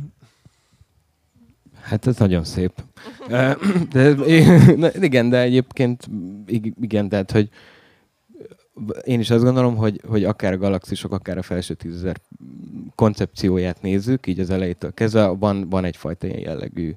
[1.82, 2.71] Hát ez nagyon szép.
[3.91, 4.10] de,
[5.10, 6.10] igen, de egyébként
[6.82, 7.50] igen, tehát, hogy
[9.04, 12.16] én is azt gondolom, hogy, hogy akár a galaxisok, akár a felső tízezer
[12.96, 16.94] koncepcióját nézzük, így az elejétől kezdve, van, van egyfajta ilyen jellegű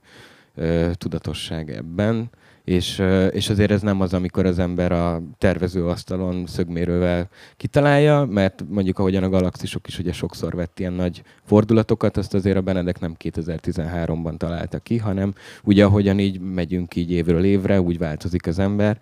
[0.54, 2.30] ö, tudatosság ebben,
[2.64, 8.98] és, és azért ez nem az, amikor az ember a tervezőasztalon szögmérővel kitalálja, mert mondjuk
[8.98, 13.16] ahogyan a galaxisok is ugye sokszor vett ilyen nagy fordulatokat, azt azért a Benedek nem
[13.24, 15.32] 2013-ban találta ki, hanem
[15.64, 18.98] ugye ahogyan így megyünk így évről évre, úgy változik az ember,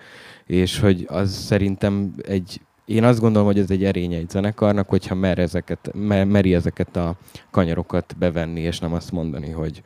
[0.46, 5.14] és hogy az szerintem egy én azt gondolom, hogy ez egy erény egy zenekarnak, hogyha
[5.14, 7.16] mer ezeket, mer, meri ezeket a
[7.50, 9.82] kanyarokat bevenni, és nem azt mondani, hogy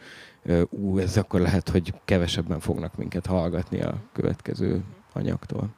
[0.71, 4.81] ú, ez akkor lehet, hogy kevesebben fognak minket hallgatni a következő
[5.13, 5.69] anyagtól.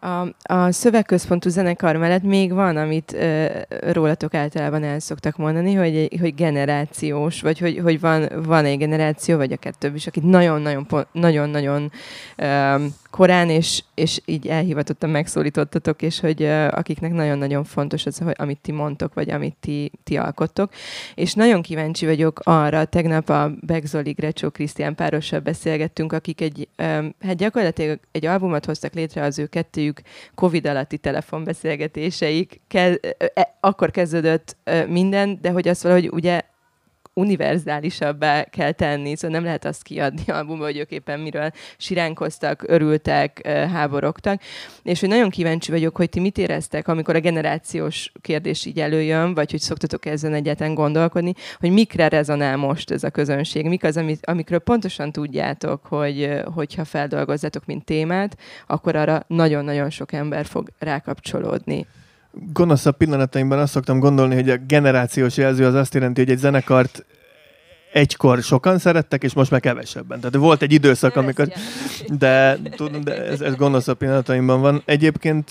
[0.00, 3.46] A, a szövegközpontú zenekar mellett még van, amit ö,
[3.92, 9.36] rólatok általában el szoktak mondani, hogy, hogy generációs, vagy hogy, hogy van, van egy generáció,
[9.36, 11.92] vagy akár több is, akit nagyon-nagyon nagyon-nagyon
[13.16, 18.58] korán, és, és így elhivatottan megszólítottatok, és hogy uh, akiknek nagyon-nagyon fontos az, hogy amit
[18.60, 20.72] ti mondtok, vagy amit ti, ti alkottok.
[21.14, 27.14] És nagyon kíváncsi vagyok arra, tegnap a Begzoli Grecsó Krisztián párossal beszélgettünk, akik egy, um,
[27.20, 30.00] hát gyakorlatilag egy albumot hoztak létre az ő kettőjük
[30.34, 32.60] Covid alatti telefonbeszélgetéseik.
[32.68, 36.40] Ke- e, akkor kezdődött uh, minden, de hogy azt valahogy ugye
[37.16, 43.46] univerzálisabbá kell tenni, szóval nem lehet azt kiadni albumba, hogy ők éppen miről siránkoztak, örültek,
[43.46, 44.40] háborogtak.
[44.82, 49.34] És hogy nagyon kíváncsi vagyok, hogy ti mit éreztek, amikor a generációs kérdés így előjön,
[49.34, 53.96] vagy hogy szoktatok ezen egyetlen gondolkodni, hogy mikre rezonál most ez a közönség, mik az,
[53.96, 60.68] amit, amikről pontosan tudjátok, hogy hogyha feldolgozzátok, mint témát, akkor arra nagyon-nagyon sok ember fog
[60.78, 61.86] rákapcsolódni
[62.52, 67.04] gonoszabb pillanataimban azt szoktam gondolni, hogy a generációs jelző az azt jelenti, hogy egy zenekart
[67.96, 70.20] egykor sokan szerettek, és most már kevesebben.
[70.20, 71.48] Tehát volt egy időszak, amikor...
[72.18, 74.82] De, tudom, de ez, ez gonoszabb pillanataimban van.
[74.84, 75.50] Egyébként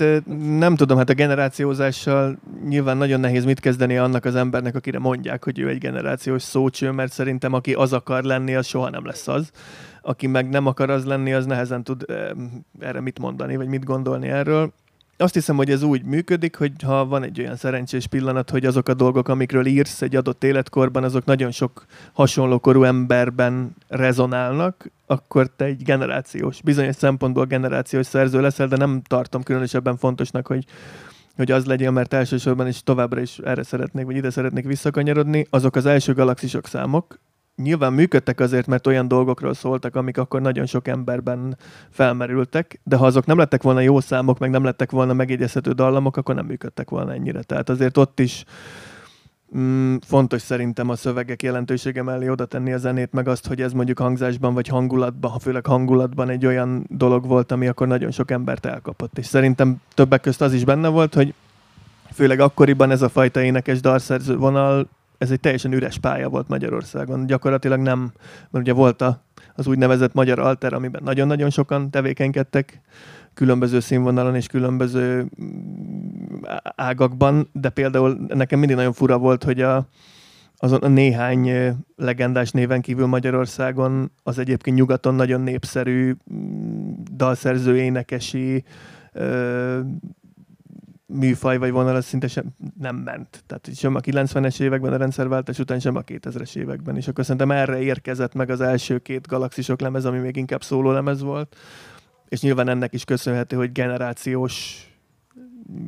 [0.57, 5.43] nem tudom, hát a generációzással nyilván nagyon nehéz mit kezdeni annak az embernek, akire mondják,
[5.43, 9.27] hogy ő egy generációs szócső, mert szerintem aki az akar lenni, az soha nem lesz
[9.27, 9.51] az.
[10.01, 12.05] Aki meg nem akar az lenni, az nehezen tud
[12.79, 14.73] erre mit mondani, vagy mit gondolni erről
[15.17, 18.87] azt hiszem, hogy ez úgy működik, hogy ha van egy olyan szerencsés pillanat, hogy azok
[18.87, 25.47] a dolgok, amikről írsz egy adott életkorban, azok nagyon sok hasonló korú emberben rezonálnak, akkor
[25.55, 30.65] te egy generációs, bizonyos szempontból generációs szerző leszel, de nem tartom különösebben fontosnak, hogy
[31.35, 35.75] hogy az legyen, mert elsősorban is továbbra is erre szeretnék, vagy ide szeretnék visszakanyarodni, azok
[35.75, 37.19] az első galaxisok számok,
[37.55, 41.57] nyilván működtek azért, mert olyan dolgokról szóltak, amik akkor nagyon sok emberben
[41.89, 46.17] felmerültek, de ha azok nem lettek volna jó számok, meg nem lettek volna megjegyezhető dallamok,
[46.17, 47.41] akkor nem működtek volna ennyire.
[47.41, 48.45] Tehát azért ott is
[49.57, 53.73] mm, fontos szerintem a szövegek jelentősége mellé oda tenni a zenét, meg azt, hogy ez
[53.73, 58.31] mondjuk hangzásban vagy hangulatban, ha főleg hangulatban egy olyan dolog volt, ami akkor nagyon sok
[58.31, 59.17] embert elkapott.
[59.17, 61.33] És szerintem többek közt az is benne volt, hogy
[62.13, 64.87] főleg akkoriban ez a fajta énekes dalszerző vonal
[65.17, 67.25] ez egy teljesen üres pálya volt Magyarországon.
[67.25, 67.99] Gyakorlatilag nem,
[68.49, 69.23] mert ugye volt a,
[69.55, 72.81] az úgynevezett Magyar Alter, amiben nagyon-nagyon sokan tevékenykedtek,
[73.33, 76.41] különböző színvonalon és különböző mm,
[76.75, 79.87] ágakban, de például nekem mindig nagyon fura volt, hogy a,
[80.57, 88.63] azon a néhány legendás néven kívül Magyarországon az egyébként nyugaton nagyon népszerű mm, dalszerző, énekesi,
[91.05, 92.45] műfaj vagy vonal az szinte sem
[92.79, 93.43] nem ment.
[93.47, 96.95] Tehát sem a 90-es években a rendszerváltás után, sem a 2000-es években.
[96.95, 100.91] És akkor szerintem erre érkezett meg az első két galaxisok lemez, ami még inkább szóló
[100.91, 101.55] lemez volt.
[102.27, 104.87] És nyilván ennek is köszönhető, hogy generációs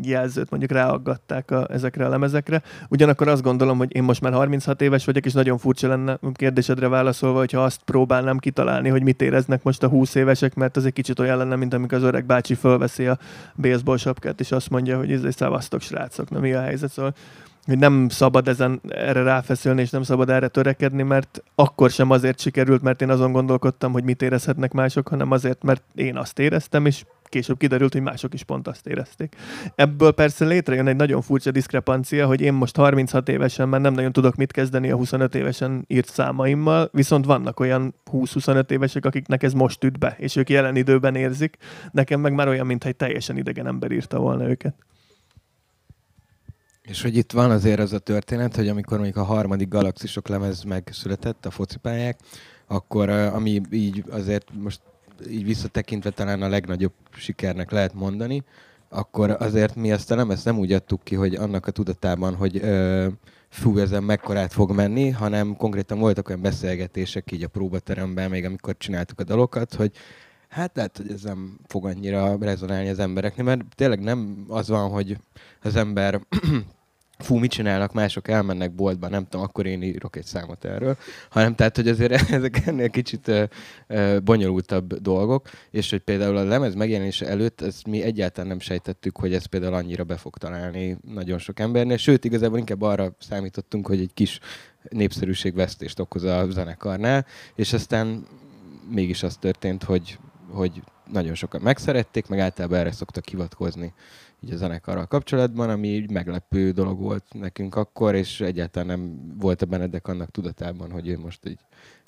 [0.04, 2.62] jelzőt mondjuk ráaggatták a, ezekre a lemezekre.
[2.90, 6.88] Ugyanakkor azt gondolom, hogy én most már 36 éves vagyok, és nagyon furcsa lenne kérdésedre
[6.88, 10.94] válaszolva, hogyha azt próbálnám kitalálni, hogy mit éreznek most a 20 évesek, mert az egy
[10.94, 13.18] kicsit olyan lenne, mint amikor az öreg bácsi fölveszi a
[13.56, 16.92] baseball sapkát, és azt mondja, hogy ez egy szavaztok srácok, na mi a helyzet.
[16.92, 17.13] Szóval
[17.68, 22.40] hogy nem szabad ezen erre ráfeszülni, és nem szabad erre törekedni, mert akkor sem azért
[22.40, 26.86] sikerült, mert én azon gondolkodtam, hogy mit érezhetnek mások, hanem azért, mert én azt éreztem,
[26.86, 29.36] és később kiderült, hogy mások is pont azt érezték.
[29.76, 34.12] Ebből persze létrejön egy nagyon furcsa diszkrepancia, hogy én most 36 évesen már nem nagyon
[34.12, 39.54] tudok mit kezdeni a 25 évesen írt számaimmal, viszont vannak olyan 20-25 évesek, akiknek ez
[39.54, 41.58] most üt be, és ők jelen időben érzik.
[41.92, 44.76] Nekem meg már olyan, mintha egy teljesen idegen ember írta volna őket.
[46.82, 50.63] És hogy itt van azért az a történet, hogy amikor mondjuk a harmadik galaxisok lemez
[50.63, 52.20] megszületett, a focipályák,
[52.68, 54.80] akkor ami így azért most
[55.30, 58.43] így visszatekintve talán a legnagyobb sikernek lehet mondani,
[58.89, 62.58] akkor azért mi ezt nem, ezt nem úgy adtuk ki, hogy annak a tudatában, hogy
[62.58, 63.08] ö,
[63.49, 68.77] fú, ezen mekkorát fog menni, hanem konkrétan voltak olyan beszélgetések így a próbateremben, még amikor
[68.77, 69.91] csináltuk a dalokat, hogy
[70.47, 74.89] hát lehet, hogy ez nem fog annyira rezonálni az embereknél, mert tényleg nem az van,
[74.89, 75.17] hogy
[75.62, 76.21] az ember
[77.17, 77.93] fú, mit csinálnak?
[77.93, 80.97] Mások, elmennek boltba, nem tudom, akkor én írok egy számot erről,
[81.30, 83.43] hanem tehát, hogy azért ezek ennél kicsit ö,
[83.88, 89.17] ö, bonyolultabb dolgok, és hogy például a lemez megjelenése előtt ezt mi egyáltalán nem sejtettük,
[89.17, 93.88] hogy ez például annyira be fog találni nagyon sok embernél, sőt, igazából inkább arra számítottunk,
[93.88, 94.39] hogy egy kis
[94.89, 97.25] népszerűségvesztést okoz a zenekarnál,
[97.56, 98.27] és aztán
[98.89, 100.17] mégis az történt, hogy,
[100.49, 103.93] hogy nagyon sokan megszerették, meg általában erre szoktak hivatkozni
[104.39, 109.62] így a zenekarral kapcsolatban, ami így meglepő dolog volt nekünk akkor, és egyáltalán nem volt
[109.62, 111.60] a Benedek annak tudatában, hogy ő most egy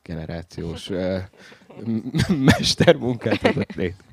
[0.03, 0.89] generációs
[2.57, 4.07] mestermunkát adott létre.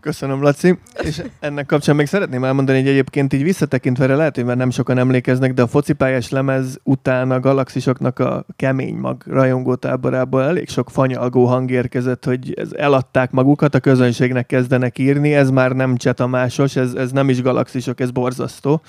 [0.00, 0.78] Köszönöm, Laci.
[1.02, 4.70] És ennek kapcsán még szeretném elmondani, hogy egyébként így visszatekintve erre lehet, hogy már nem
[4.70, 10.68] sokan emlékeznek, de a focipályás lemez után a galaxisoknak a kemény mag rajongó táborából elég
[10.68, 15.96] sok fanyalgó hang érkezett, hogy ez eladták magukat, a közönségnek kezdenek írni, ez már nem
[15.96, 18.82] csetamásos, ez, ez nem is galaxisok, ez borzasztó.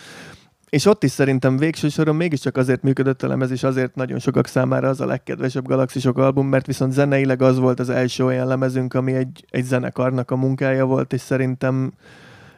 [0.70, 4.48] És ott is szerintem végső soron mégiscsak azért működött a lemez, és azért nagyon sokak
[4.48, 8.94] számára az a legkedvesebb Galaxisok album, mert viszont zeneileg az volt az első olyan lemezünk,
[8.94, 11.92] ami egy, egy zenekarnak a munkája volt, és szerintem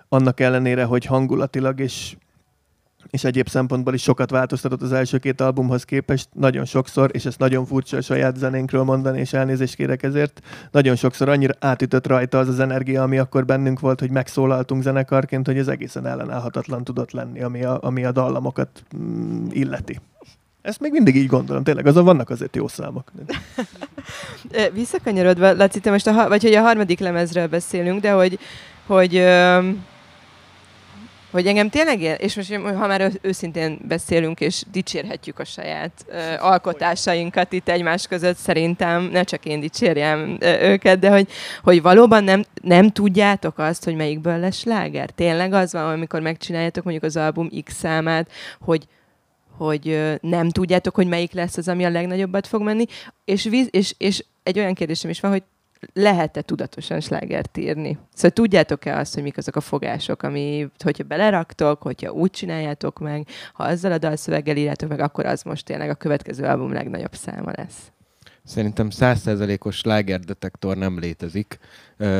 [0.09, 2.15] annak ellenére, hogy hangulatilag és
[3.09, 7.39] és egyéb szempontból is sokat változtatott az első két albumhoz képest, nagyon sokszor, és ezt
[7.39, 12.39] nagyon furcsa a saját zenénkről mondani, és elnézést kérek ezért, nagyon sokszor annyira átütött rajta
[12.39, 17.11] az az energia, ami akkor bennünk volt, hogy megszólaltunk zenekarként, hogy ez egészen ellenállhatatlan tudott
[17.11, 19.99] lenni, ami a, ami a dallamokat mm, illeti.
[20.61, 23.11] Ezt még mindig így gondolom, tényleg, azon vannak azért jó számok.
[24.73, 28.39] Visszakanyarodva, Laci, te most a, vagy hogy a harmadik lemezről beszélünk, de hogy,
[28.85, 29.15] hogy
[31.31, 37.53] hogy engem tényleg, és most ha már őszintén beszélünk, és dicsérhetjük a saját uh, alkotásainkat
[37.53, 41.27] itt egymás között, szerintem ne csak én dicsérjem uh, őket, de hogy,
[41.63, 45.09] hogy valóban nem, nem tudjátok azt, hogy melyikből lesz sláger.
[45.09, 48.87] Tényleg az van, amikor megcsináljátok mondjuk az album X számát, hogy
[49.57, 52.85] hogy nem tudjátok, hogy melyik lesz az, ami a legnagyobbat fog menni,
[53.25, 55.43] és, víz, és, és egy olyan kérdésem is van, hogy
[55.93, 57.97] lehet-e tudatosan slágert írni?
[58.13, 63.27] Szóval tudjátok-e azt, hogy mik azok a fogások, ami, hogyha beleraktok, hogyha úgy csináljátok meg,
[63.53, 67.51] ha azzal a dalszöveggel írjátok meg, akkor az most tényleg a következő album legnagyobb száma
[67.55, 67.91] lesz.
[68.43, 71.57] Szerintem százszerzelékos slágerdetektor nem létezik.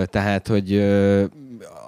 [0.06, 0.78] Tehát, hogy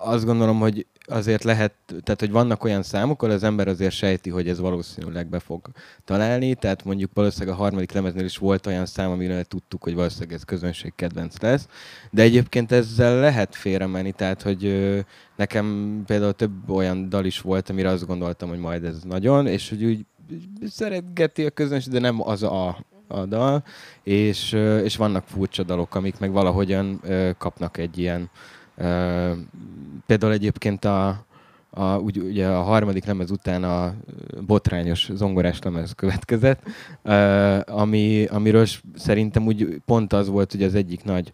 [0.02, 4.30] azt gondolom, hogy azért lehet, tehát hogy vannak olyan számok, ahol az ember azért sejti,
[4.30, 5.68] hogy ez valószínűleg be fog
[6.06, 10.34] találni, tehát mondjuk valószínűleg a harmadik lemeznél is volt olyan szám, amire tudtuk, hogy valószínűleg
[10.34, 11.68] ez közönség kedvenc lesz,
[12.12, 14.94] de egyébként ezzel lehet félremenni, tehát hogy
[15.36, 19.70] nekem például több olyan dal is volt, amire azt gondoltam, hogy majd ez nagyon, és
[19.70, 20.06] hogy úgy
[20.68, 23.64] szeretgeti a közönség, de nem az a, a dal,
[24.04, 24.52] és,
[24.84, 27.02] és vannak furcsa dalok, amik meg valahogyan
[27.38, 28.30] kapnak egy ilyen
[30.06, 31.26] Például egyébként a,
[31.70, 33.94] a, úgy, ugye a harmadik lemez után a
[34.46, 36.62] botrányos zongorás lemez következett,
[37.66, 41.34] ami, amiről szerintem úgy pont az volt, hogy az egyik nagy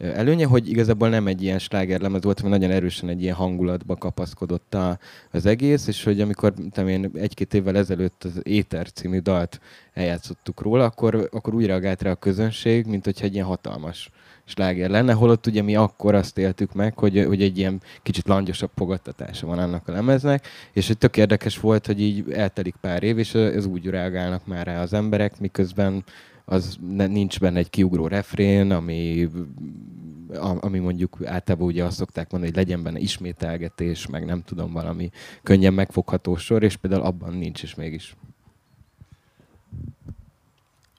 [0.00, 4.74] előnye, hogy igazából nem egy ilyen slágerlemez volt, hanem nagyon erősen egy ilyen hangulatba kapaszkodott
[4.74, 4.98] a,
[5.30, 6.54] az egész, és hogy amikor
[6.86, 9.60] én egy-két évvel ezelőtt az Éter című dalt
[9.92, 14.10] eljátszottuk róla, akkor, akkor úgy reagált rá a közönség, mint hogyha egy ilyen hatalmas
[14.44, 18.70] sláger lenne, holott ugye mi akkor azt éltük meg, hogy, hogy egy ilyen kicsit langyosabb
[18.74, 23.18] fogadtatása van annak a lemeznek, és hogy tök érdekes volt, hogy így eltelik pár év,
[23.18, 26.04] és ez úgy reagálnak már rá az emberek, miközben
[26.50, 29.28] az ne, nincs benne egy kiugró refrén, ami,
[30.60, 35.10] ami mondjuk általában ugye azt szokták mondani, hogy legyen benne ismételgetés, meg nem tudom, valami
[35.42, 38.16] könnyen megfogható sor, és például abban nincs, és mégis.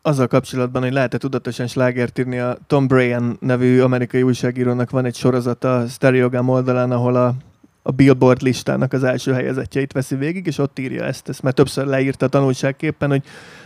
[0.02, 5.16] Azzal kapcsolatban, hogy lehet-e tudatosan slágert írni, a Tom Brayan nevű amerikai újságírónak van egy
[5.16, 7.36] sorozata a Stereogam oldalán, ahol a,
[7.82, 11.86] a Billboard listának az első helyezettjeit veszi végig, és ott írja ezt, ezt mert többször
[11.86, 13.24] leírta a tanulságképpen, hogy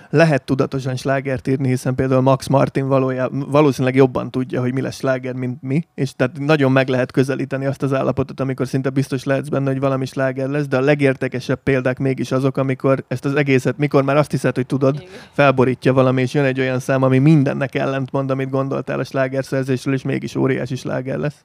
[0.10, 4.96] lehet tudatosan slágert írni, hiszen például Max Martin valójában, valószínűleg jobban tudja, hogy mi lesz
[4.96, 9.24] sláger, mint mi, és tehát nagyon meg lehet közelíteni azt az állapotot, amikor szinte biztos
[9.24, 13.36] lehetsz benne, hogy valami sláger lesz, de a legértekesebb példák mégis azok, amikor ezt az
[13.36, 17.18] egészet, mikor már azt hiszed, hogy tudod, felborítja valami, és jön egy olyan szám, ami
[17.18, 21.44] mindennek ellent mond, amit gondoltál a slágerszerzésről, és mégis óriási sláger lesz.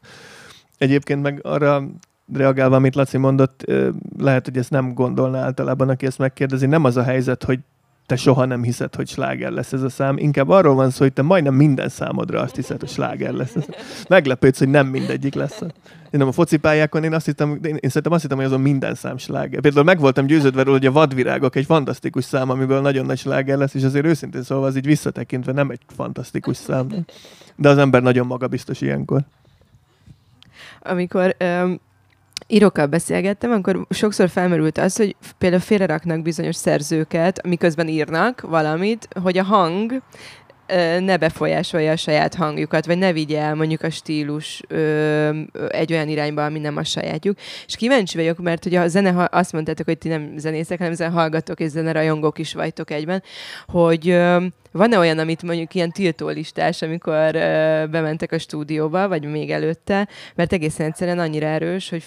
[0.79, 1.83] Egyébként meg arra
[2.35, 3.64] reagálva, amit Laci mondott,
[4.18, 6.66] lehet, hogy ezt nem gondolná általában, aki ezt megkérdezi.
[6.66, 7.59] Nem az a helyzet, hogy
[8.11, 10.18] te soha nem hiszed, hogy sláger lesz ez a szám.
[10.18, 13.55] Inkább arról van szó, hogy te majdnem minden számodra azt hiszed, hogy sláger lesz.
[14.09, 15.61] Meglepődsz, hogy nem mindegyik lesz.
[15.61, 19.18] Én nem a focipályákon, én azt hittem, én, szerintem azt hittem, hogy azon minden szám
[19.18, 19.61] sláger.
[19.61, 23.59] Például meg voltam győződve róla, hogy a vadvirágok egy fantasztikus szám, amiből nagyon nagy sláger
[23.59, 26.87] lesz, és azért őszintén szóval az így visszatekintve nem egy fantasztikus szám.
[27.57, 29.20] De az ember nagyon magabiztos ilyenkor.
[30.83, 31.81] Amikor um
[32.51, 39.39] írókkal beszélgettem, akkor sokszor felmerült az, hogy például félreraknak bizonyos szerzőket, miközben írnak valamit, hogy
[39.39, 40.03] a hang
[41.01, 46.09] ne befolyásolja a saját hangjukat, vagy ne vigye el mondjuk a stílus ö, egy olyan
[46.09, 47.37] irányba, ami nem a sajátjuk.
[47.67, 51.11] És kíváncsi vagyok, mert ugye a zene, azt mondtátok, hogy ti nem zenészek, hanem zene
[51.11, 53.23] hallgatok és zene rajongók is vagytok egyben,
[53.67, 59.51] hogy ö, van-e olyan, amit mondjuk ilyen tiltólistás, amikor ö, bementek a stúdióba, vagy még
[59.51, 62.05] előtte, mert egészen egyszerűen annyira erős, hogy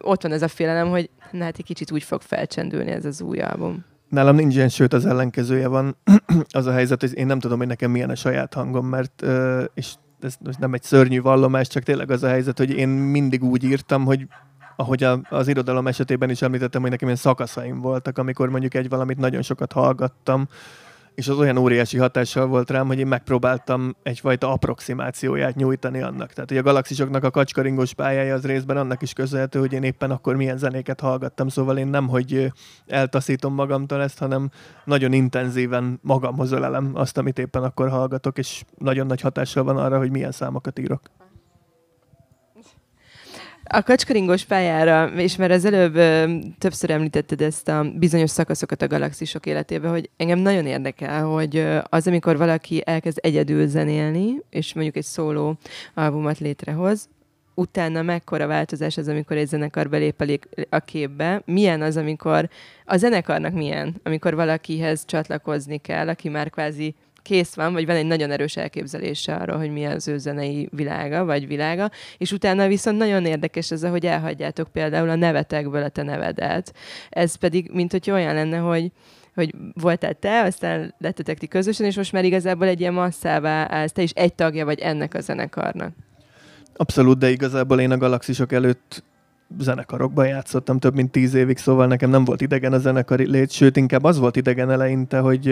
[0.00, 3.20] ott van ez a félelem, hogy na hát egy kicsit úgy fog felcsendülni ez az
[3.20, 3.84] új album.
[4.08, 5.96] Nálam nincs ilyen, sőt az ellenkezője van.
[6.50, 9.24] az a helyzet, hogy én nem tudom, hogy nekem milyen a saját hangom, mert
[9.74, 13.64] és ez nem egy szörnyű vallomás, csak tényleg az a helyzet, hogy én mindig úgy
[13.64, 14.26] írtam, hogy
[14.76, 18.88] ahogy a, az irodalom esetében is említettem, hogy nekem ilyen szakaszaim voltak, amikor mondjuk egy
[18.88, 20.48] valamit nagyon sokat hallgattam,
[21.14, 26.32] és az olyan óriási hatással volt rám, hogy én megpróbáltam egyfajta approximációját nyújtani annak.
[26.32, 30.10] Tehát, hogy a galaxisoknak a kacskaringos pályája az részben annak is köszönhető, hogy én éppen
[30.10, 32.52] akkor milyen zenéket hallgattam, szóval én nem, hogy
[32.86, 34.50] eltaszítom magamtól ezt, hanem
[34.84, 39.98] nagyon intenzíven magamhoz ölelem azt, amit éppen akkor hallgatok, és nagyon nagy hatással van arra,
[39.98, 41.00] hogy milyen számokat írok.
[43.64, 48.86] A kacskaringós pályára, és mert az előbb ö, többször említetted ezt a bizonyos szakaszokat a
[48.86, 54.74] galaxisok életében, hogy engem nagyon érdekel, hogy ö, az, amikor valaki elkezd egyedül zenélni, és
[54.74, 55.58] mondjuk egy szóló
[55.94, 57.08] albumot létrehoz,
[57.54, 62.48] utána mekkora változás az, amikor egy zenekar belép a képbe, milyen az, amikor
[62.84, 68.06] a zenekarnak milyen, amikor valakihez csatlakozni kell, aki már kvázi kész van, vagy van egy
[68.06, 72.98] nagyon erős elképzelése arról, hogy mi az ő zenei világa, vagy világa, és utána viszont
[72.98, 76.74] nagyon érdekes ez, hogy elhagyjátok például a nevetekből a te nevedet.
[77.10, 78.90] Ez pedig, mint hogy olyan lenne, hogy
[79.34, 83.92] hogy voltál te, aztán lettetek ti közösen, és most már igazából egy ilyen masszává állsz,
[83.92, 85.94] te is egy tagja vagy ennek a zenekarnak.
[86.76, 89.04] Abszolút, de igazából én a galaxisok előtt
[89.58, 93.76] zenekarokban játszottam több mint tíz évig, szóval nekem nem volt idegen a zenekari lét, sőt
[93.76, 95.46] inkább az volt idegen eleinte, hogy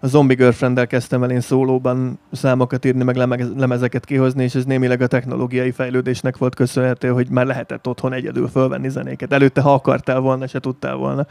[0.00, 3.16] a Zombie girlfriend kezdtem el én szólóban számokat írni, meg
[3.56, 8.48] lemezeket kihozni, és ez némileg a technológiai fejlődésnek volt köszönhető, hogy már lehetett otthon egyedül
[8.48, 9.32] fölvenni zenéket.
[9.32, 11.26] Előtte, ha akartál volna, se tudtál volna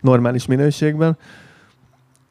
[0.00, 1.18] normális minőségben.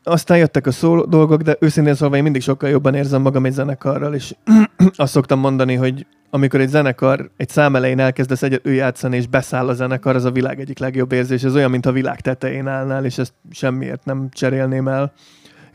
[0.04, 3.54] Aztán jöttek a szóló dolgok, de őszintén szólva én mindig sokkal jobban érzem magam egy
[3.54, 4.36] zenekarral, és
[4.95, 9.67] azt szoktam mondani, hogy amikor egy zenekar egy szám elején elkezdesz egyedül játszani, és beszáll
[9.67, 11.43] a zenekar, az a világ egyik legjobb érzés.
[11.43, 15.13] Ez olyan, mint a világ tetején állnál, és ezt semmiért nem cserélném el.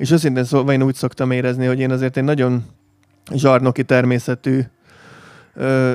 [0.01, 2.65] És őszintén szóval én úgy szoktam érezni, hogy én azért egy nagyon
[3.35, 4.61] zsarnoki természetű,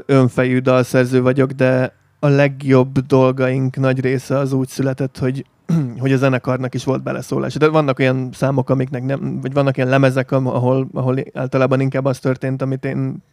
[0.05, 5.45] önfejű dalszerző vagyok, de a legjobb dolgaink nagy része az úgy született, hogy
[5.99, 7.53] hogy a zenekarnak is volt beleszólás.
[7.53, 12.19] De vannak olyan számok, amiknek nem, vagy vannak ilyen lemezek, ahol, ahol általában inkább az
[12.19, 13.23] történt, amit én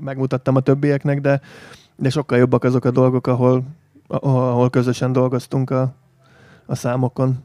[0.00, 1.40] megmutattam a többieknek, de,
[1.96, 3.64] de sokkal jobbak azok a dolgok, ahol,
[4.08, 5.94] ahol közösen dolgoztunk a,
[6.66, 7.38] a számokon.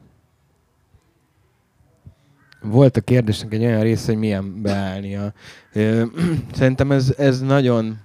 [2.64, 5.34] Volt a kérdésnek egy olyan része, hogy milyen beállnia.
[6.54, 7.98] Szerintem ez, ez nagyon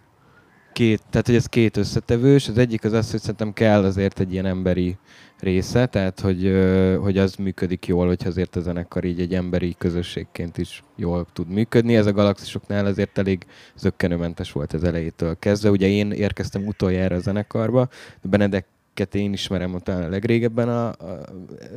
[0.72, 2.48] két, tehát hogy ez két összetevős.
[2.48, 4.96] Az egyik az az, hogy szerintem kell azért egy ilyen emberi
[5.40, 6.52] része, tehát hogy,
[7.00, 11.48] hogy az működik jól, hogyha azért a zenekar így egy emberi közösségként is jól tud
[11.48, 11.96] működni.
[11.96, 13.46] Ez a galaxisoknál azért elég
[13.76, 15.70] zöggenőmentes volt az elejétől kezdve.
[15.70, 17.88] Ugye én érkeztem utoljára a zenekarba,
[18.22, 18.66] Benedek
[19.14, 20.94] én ismerem ott a legrégebben, a, a,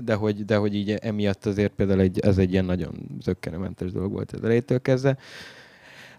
[0.04, 4.12] de, hogy, de hogy így emiatt azért például egy, ez egy ilyen nagyon zöggenőmentes dolog
[4.12, 5.18] volt az elejétől kezdve.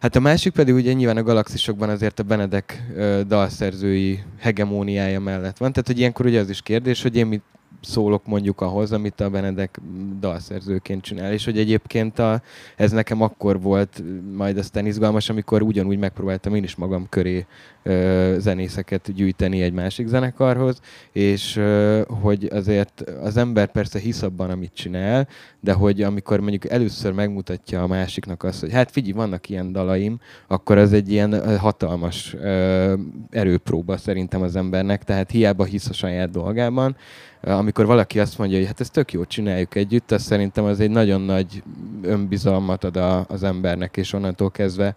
[0.00, 5.56] Hát a másik pedig ugye nyilván a galaxisokban azért a Benedek ö, dalszerzői hegemóniája mellett
[5.58, 5.72] van.
[5.72, 7.42] Tehát, hogy ilyenkor ugye az is kérdés, hogy én mit,
[7.82, 9.80] szólok mondjuk ahhoz, amit a Benedek
[10.20, 12.42] dalszerzőként csinál, és hogy egyébként a,
[12.76, 14.02] ez nekem akkor volt
[14.36, 17.46] majd aztán izgalmas, amikor ugyanúgy megpróbáltam én is magam köré
[17.82, 20.80] ö, zenészeket gyűjteni egy másik zenekarhoz,
[21.12, 25.28] és ö, hogy azért az ember persze hisz abban, amit csinál,
[25.60, 30.20] de hogy amikor mondjuk először megmutatja a másiknak azt, hogy hát figyelj, vannak ilyen dalaim,
[30.46, 32.94] akkor az egy ilyen hatalmas ö,
[33.30, 36.96] erőpróba szerintem az embernek, tehát hiába hisz a saját dolgában,
[37.42, 40.90] amikor valaki azt mondja, hogy hát ezt tök jó csináljuk együtt, az szerintem az egy
[40.90, 41.62] nagyon nagy
[42.02, 44.94] önbizalmat ad a, az embernek, és onnantól kezdve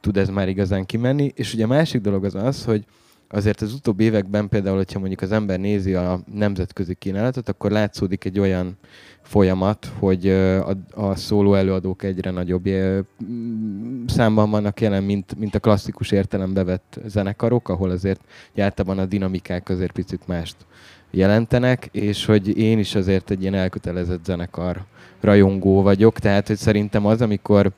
[0.00, 1.32] tud ez már igazán kimenni.
[1.34, 2.84] És ugye a másik dolog az az, hogy
[3.28, 8.24] azért az utóbbi években például, hogyha mondjuk az ember nézi a nemzetközi kínálatot, akkor látszódik
[8.24, 8.78] egy olyan
[9.22, 12.68] folyamat, hogy a, a szóló előadók egyre nagyobb
[14.06, 18.20] számban vannak jelen, mint, mint a klasszikus értelembe vett zenekarok, ahol azért
[18.58, 20.56] általában a dinamikák azért picit mást
[21.16, 24.84] jelentenek, és hogy én is azért egy ilyen elkötelezett zenekar
[25.20, 27.72] rajongó vagyok, tehát hogy szerintem az, amikor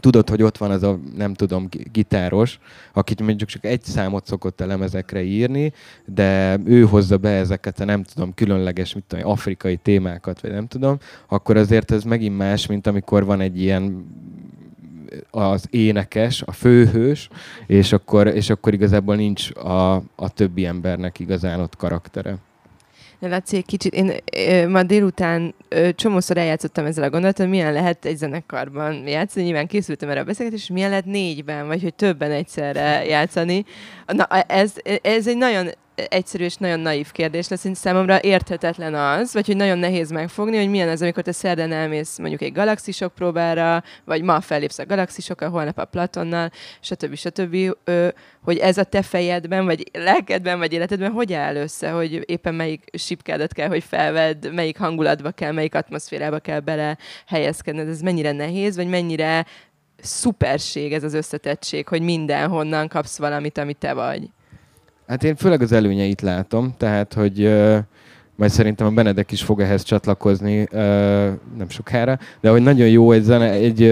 [0.00, 2.58] tudod, hogy ott van az a, nem tudom, gitáros,
[2.92, 5.72] akit mondjuk csak egy számot szokott a lemezekre írni,
[6.04, 10.66] de ő hozza be ezeket a nem tudom, különleges, mit tudom, afrikai témákat, vagy nem
[10.66, 10.98] tudom,
[11.28, 14.06] akkor azért ez megint más, mint amikor van egy ilyen
[15.30, 17.28] az énekes, a főhős,
[17.66, 22.38] és akkor, és akkor igazából nincs a, a többi embernek igazán ott karaktere.
[23.28, 27.72] Laci, egy kicsit, én ö, ma délután ö, csomószor eljátszottam ezzel a gondolattal, hogy milyen
[27.72, 29.44] lehet egy zenekarban játszani.
[29.44, 33.64] Nyilván készültem erre a beszélgetésre, és milyen lehet négyben, vagy hogy többen egyszerre játszani.
[34.06, 35.68] Na, ez, ez egy nagyon
[36.08, 40.56] egyszerű és nagyon naív kérdés lesz, hogy számomra érthetetlen az, vagy hogy nagyon nehéz megfogni,
[40.56, 44.86] hogy milyen az, amikor te szerdán elmész mondjuk egy galaxisok próbára, vagy ma fellépsz a
[44.86, 47.14] galaxisokkal, holnap a Platonnal, stb.
[47.14, 47.56] stb.
[48.42, 52.84] Hogy ez a te fejedben, vagy lelkedben, vagy életedben hogy áll össze, hogy éppen melyik
[52.92, 58.76] sipkádat kell, hogy felvedd, melyik hangulatba kell, melyik atmoszférába kell bele helyezkedned, ez mennyire nehéz,
[58.76, 59.46] vagy mennyire
[60.02, 64.28] szuperség ez az összetettség, hogy mindenhonnan kapsz valamit, amit te vagy.
[65.10, 67.38] Hát én főleg az előnyeit látom, tehát, hogy
[68.36, 70.66] majd szerintem a Benedek is fog ehhez csatlakozni
[71.58, 73.82] nem sokára, de hogy nagyon jó egy, zene, egy,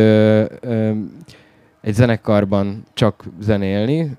[1.80, 4.10] egy zenekarban csak zenélni,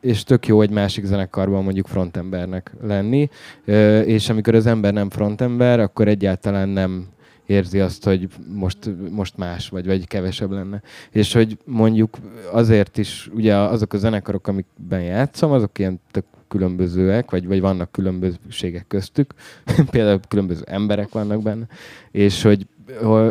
[0.00, 3.28] és tök jó egy másik zenekarban mondjuk frontembernek lenni,
[4.04, 7.06] és amikor az ember nem frontember, akkor egyáltalán nem
[7.48, 10.82] érzi azt, hogy most, most más vagy, vagy kevesebb lenne.
[11.10, 12.16] És hogy mondjuk
[12.52, 17.92] azért is, ugye azok a zenekarok, amikben játszom, azok ilyen tök különbözőek, vagy, vagy vannak
[17.92, 19.34] különbözőségek köztük,
[19.90, 21.66] például különböző emberek vannak benne,
[22.10, 22.66] és hogy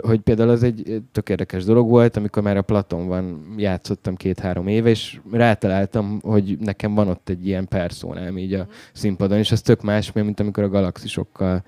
[0.01, 4.67] hogy például az egy tök érdekes dolog volt, amikor már a Platon van, játszottam két-három
[4.67, 9.61] éve, és rátaláltam, hogy nekem van ott egy ilyen personám így a színpadon, és ez
[9.61, 11.63] tök más, mint amikor a galaxisokkal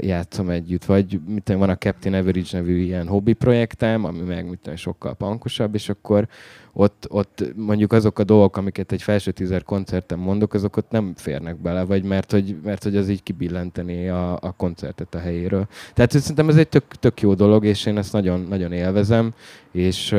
[0.00, 0.84] játszom együtt.
[0.84, 5.14] Vagy mit van a Captain Average nevű ilyen hobbi projektem, ami meg mit tudom, sokkal
[5.14, 6.28] pankosabb, és akkor
[6.72, 11.12] ott, ott mondjuk azok a dolgok, amiket egy felső tízer koncerten mondok, azok ott nem
[11.16, 15.68] férnek bele, vagy mert hogy, mert hogy az így kibillenteni a, a koncertet a helyéről.
[15.94, 19.34] Tehát szerintem ez egy tök, tök jó dolog, és én ezt nagyon, nagyon élvezem,
[19.72, 20.16] és,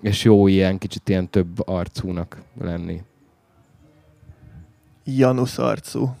[0.00, 3.02] és jó ilyen kicsit ilyen több arcúnak lenni.
[5.04, 6.16] Janusz arcú.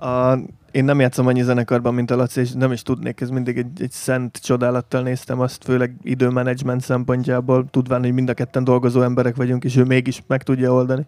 [0.00, 0.38] A,
[0.74, 3.82] én nem játszom annyi zenekarban, mint a Laci, és nem is tudnék, ez mindig egy,
[3.82, 9.36] egy szent csodálattal néztem azt, főleg időmenedzsment szempontjából, tudván, hogy mind a ketten dolgozó emberek
[9.36, 11.06] vagyunk, és ő mégis meg tudja oldani.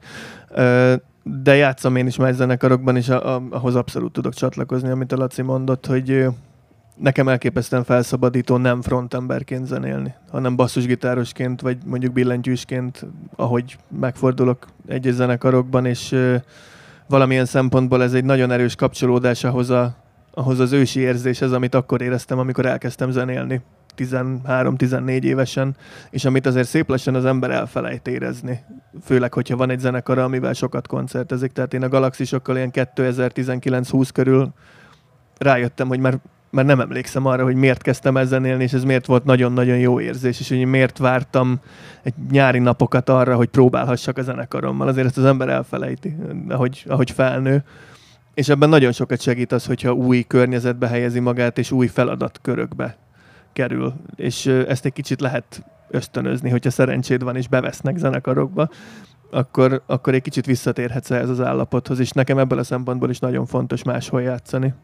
[1.22, 5.86] De játszom én is más zenekarokban, és ahhoz abszolút tudok csatlakozni, amit a Laci mondott,
[5.86, 6.26] hogy
[6.96, 13.06] nekem elképesztően felszabadító nem frontemberként zenélni, hanem basszusgitárosként, vagy mondjuk billentyűsként,
[13.36, 16.14] ahogy megfordulok egy zenekarokban, és
[17.08, 19.96] valamilyen szempontból ez egy nagyon erős kapcsolódás ahhoz, a,
[20.30, 23.62] ahhoz az ősi érzéshez, amit akkor éreztem, amikor elkezdtem zenélni
[23.96, 25.76] 13-14 évesen,
[26.10, 28.60] és amit azért szép lassan az ember elfelejt érezni.
[29.04, 31.52] Főleg, hogyha van egy zenekar, amivel sokat koncertezik.
[31.52, 34.52] Tehát én a galaxisokkal ilyen 2019-20 körül
[35.38, 36.18] rájöttem, hogy már
[36.50, 40.00] mert nem emlékszem arra, hogy miért kezdtem ezen élni, és ez miért volt nagyon-nagyon jó
[40.00, 41.60] érzés, és hogy miért vártam
[42.02, 44.88] egy nyári napokat arra, hogy próbálhassak a zenekarommal.
[44.88, 46.16] Azért ezt az ember elfelejti,
[46.48, 47.64] ahogy, ahogy felnő.
[48.34, 52.96] És ebben nagyon sokat segít az, hogyha új környezetbe helyezi magát, és új feladatkörökbe
[53.52, 53.94] kerül.
[54.16, 58.68] És ezt egy kicsit lehet ösztönözni, hogyha szerencséd van, és bevesznek zenekarokba,
[59.30, 63.46] akkor, akkor egy kicsit visszatérhetsz ehhez az állapothoz, és nekem ebből a szempontból is nagyon
[63.46, 64.74] fontos máshol játszani.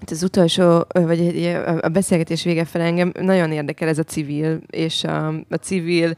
[0.00, 1.46] Hát az utolsó, vagy
[1.80, 6.16] a beszélgetés vége fel engem nagyon érdekel ez a civil, és a, a civil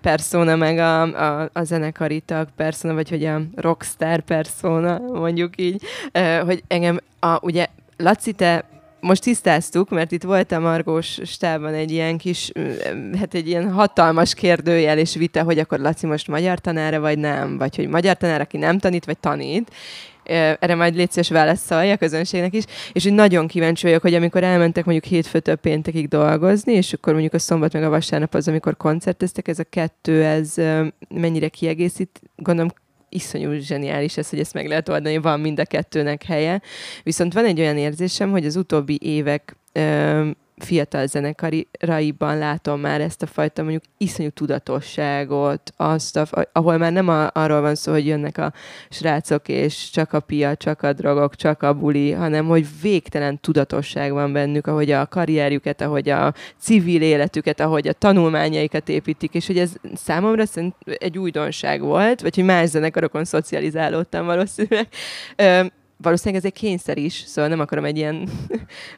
[0.00, 5.82] persona, meg a, a, a zenekari tag persona, vagy hogy a rockstar persona, mondjuk így,
[6.44, 8.64] hogy engem, a, ugye Laci, te
[9.00, 12.52] most tisztáztuk, mert itt volt a Margós stában egy ilyen kis,
[13.18, 17.58] hát egy ilyen hatalmas kérdőjel és vita, hogy akkor Laci most magyar tanára, vagy nem,
[17.58, 19.70] vagy hogy magyar tanár, aki nem tanít, vagy tanít.
[20.24, 24.42] Erre majd légy szíves válaszolja a közönségnek is, és hogy nagyon kíváncsi vagyok, hogy amikor
[24.42, 28.76] elmentek mondjuk hétfőtől péntekig dolgozni, és akkor mondjuk a szombat meg a vasárnap az, amikor
[28.76, 30.54] koncerteztek, ez a kettő, ez
[31.08, 32.70] mennyire kiegészít, gondolom
[33.08, 36.62] iszonyú zseniális ez, hogy ezt meg lehet oldani, van mind a kettőnek helye.
[37.02, 39.56] Viszont van egy olyan érzésem, hogy az utóbbi évek
[40.62, 47.08] fiatal zenekaraiban látom már ezt a fajta mondjuk iszonyú tudatosságot, azt, a, ahol már nem
[47.08, 48.52] a, arról van szó, hogy jönnek a
[48.90, 54.12] srácok, és csak a pia, csak a drogok, csak a buli, hanem hogy végtelen tudatosság
[54.12, 59.58] van bennük, ahogy a karrierjüket, ahogy a civil életüket, ahogy a tanulmányaikat építik, és hogy
[59.58, 64.88] ez számomra szerint egy újdonság volt, vagy hogy más zenekarokon szocializálódtam valószínűleg.
[65.36, 65.64] Ö,
[65.96, 68.28] valószínűleg ez egy kényszer is, szóval nem akarom egy ilyen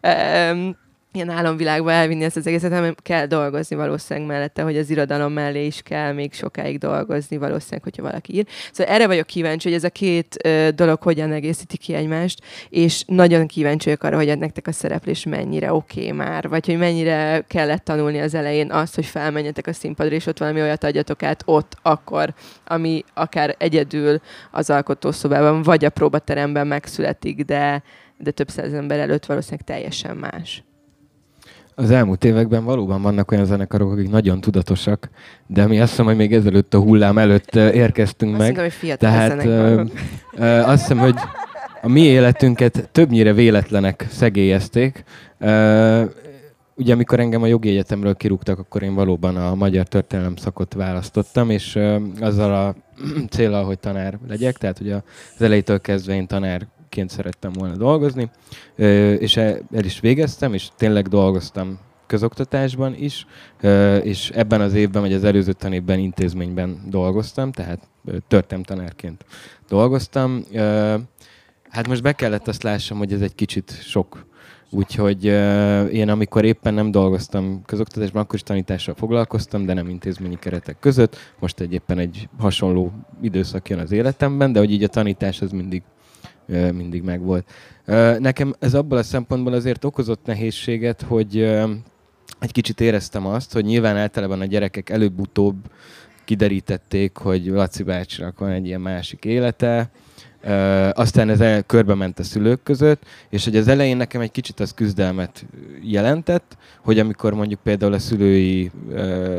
[1.12, 5.66] ilyen álomvilágba elvinni ezt az egészet, hanem kell dolgozni valószínűleg mellette, hogy az irodalom mellé
[5.66, 8.46] is kell még sokáig dolgozni valószínűleg, hogyha valaki ír.
[8.72, 13.02] Szóval erre vagyok kíváncsi, hogy ez a két ö, dolog hogyan egészíti ki egymást, és
[13.06, 17.44] nagyon kíváncsi vagyok arra, hogy nektek a szereplés mennyire oké okay már, vagy hogy mennyire
[17.48, 21.42] kellett tanulni az elején azt, hogy felmenjetek a színpadra, és ott valami olyat adjatok át
[21.44, 22.34] ott, akkor,
[22.66, 27.82] ami akár egyedül az alkotószobában, vagy a próbateremben megszületik, de,
[28.18, 30.62] de több száz ember előtt valószínűleg teljesen más.
[31.80, 35.10] Az elmúlt években valóban vannak olyan zenekarok, akik nagyon tudatosak,
[35.46, 38.48] de mi azt hiszem, hogy még ezelőtt a hullám előtt érkeztünk azt meg.
[38.48, 39.82] Hiszem, hogy fiatal Tehát ö,
[40.32, 41.14] ö, azt hiszem, hogy
[41.82, 45.04] a mi életünket többnyire véletlenek szegélyezték.
[45.38, 46.04] Ö,
[46.74, 51.50] ugye amikor engem a jogi egyetemről kirúgtak, akkor én valóban a magyar történelem szakot választottam,
[51.50, 52.74] és ö, azzal a
[53.34, 54.94] célral, hogy tanár legyek, tehát ugye
[55.34, 58.30] az elejétől kezdve én tanár ként szerettem volna dolgozni,
[59.18, 63.26] és el is végeztem, és tényleg dolgoztam közoktatásban is,
[64.02, 67.88] és ebben az évben, vagy az előző tanévben intézményben dolgoztam, tehát
[68.62, 69.24] tanárként
[69.68, 70.44] dolgoztam.
[71.68, 74.28] Hát most be kellett azt lássam, hogy ez egy kicsit sok.
[74.70, 75.24] Úgyhogy
[75.92, 81.16] én amikor éppen nem dolgoztam közoktatásban, akkor is tanítással foglalkoztam, de nem intézményi keretek között.
[81.38, 85.50] Most egy éppen egy hasonló időszak jön az életemben, de hogy így a tanítás az
[85.50, 85.82] mindig
[86.72, 87.50] mindig megvolt.
[88.18, 91.40] Nekem ez abból a szempontból azért okozott nehézséget, hogy
[92.40, 95.56] egy kicsit éreztem azt, hogy nyilván általában a gyerekek előbb-utóbb
[96.24, 99.90] kiderítették, hogy Laci bácsinak van egy ilyen másik élete,
[100.92, 104.60] aztán ez el, körbe ment a szülők között, és hogy az elején nekem egy kicsit
[104.60, 105.46] az küzdelmet
[105.82, 108.70] jelentett, hogy amikor mondjuk például a szülői,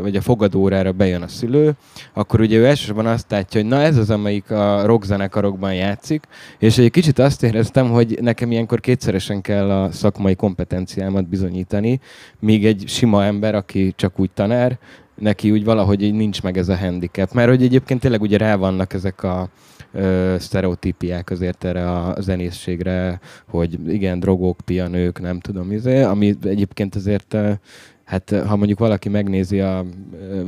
[0.02, 1.74] vagy a fogadórára bejön a szülő,
[2.14, 6.24] akkor ugye ő elsősorban azt látja, hogy na ez az, amelyik a rockzenekarokban játszik,
[6.60, 12.00] és egy kicsit azt éreztem, hogy nekem ilyenkor kétszeresen kell a szakmai kompetenciámat bizonyítani,
[12.40, 14.78] míg egy sima ember, aki csak úgy tanár,
[15.16, 17.32] neki úgy valahogy így nincs meg ez a handicap.
[17.32, 19.50] Mert hogy egyébként tényleg ugye rá vannak ezek a
[19.94, 26.96] ö, sztereotípiák azért erre a zenészségre, hogy igen, drogok, pianők, nem tudom, izé, ami egyébként
[26.96, 27.38] azért
[28.12, 29.86] hát ha mondjuk valaki megnézi a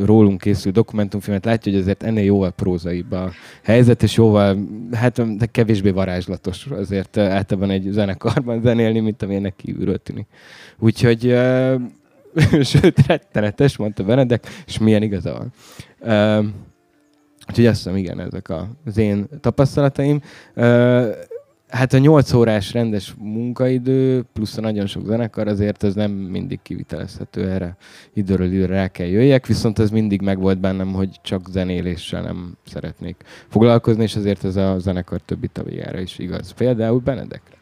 [0.06, 3.32] rólunk készült dokumentumfilmet, látja, hogy azért ennél jóval prózaibb a
[3.64, 4.58] helyzet, és jóval,
[4.92, 10.28] hát de kevésbé varázslatos azért általában egy zenekarban zenélni, mint amilyenek kívülről tűnik.
[10.80, 11.22] Úgyhogy
[12.72, 15.54] sőt, rettenetes, mondta Benedek, és milyen igaza van.
[17.50, 18.50] Úgyhogy azt hiszem, igen, ezek
[18.86, 20.22] az én tapasztalataim.
[21.68, 26.60] Hát a 8 órás rendes munkaidő, plusz a nagyon sok zenekar, azért ez nem mindig
[26.62, 27.78] kivitelezhető erre.
[28.14, 33.16] Időről időre rá kell jöjjek, viszont ez mindig megvolt bennem, hogy csak zenéléssel nem szeretnék
[33.48, 36.52] foglalkozni, és azért ez a zenekar többi tagjára is igaz.
[36.52, 37.58] Például Benedekre.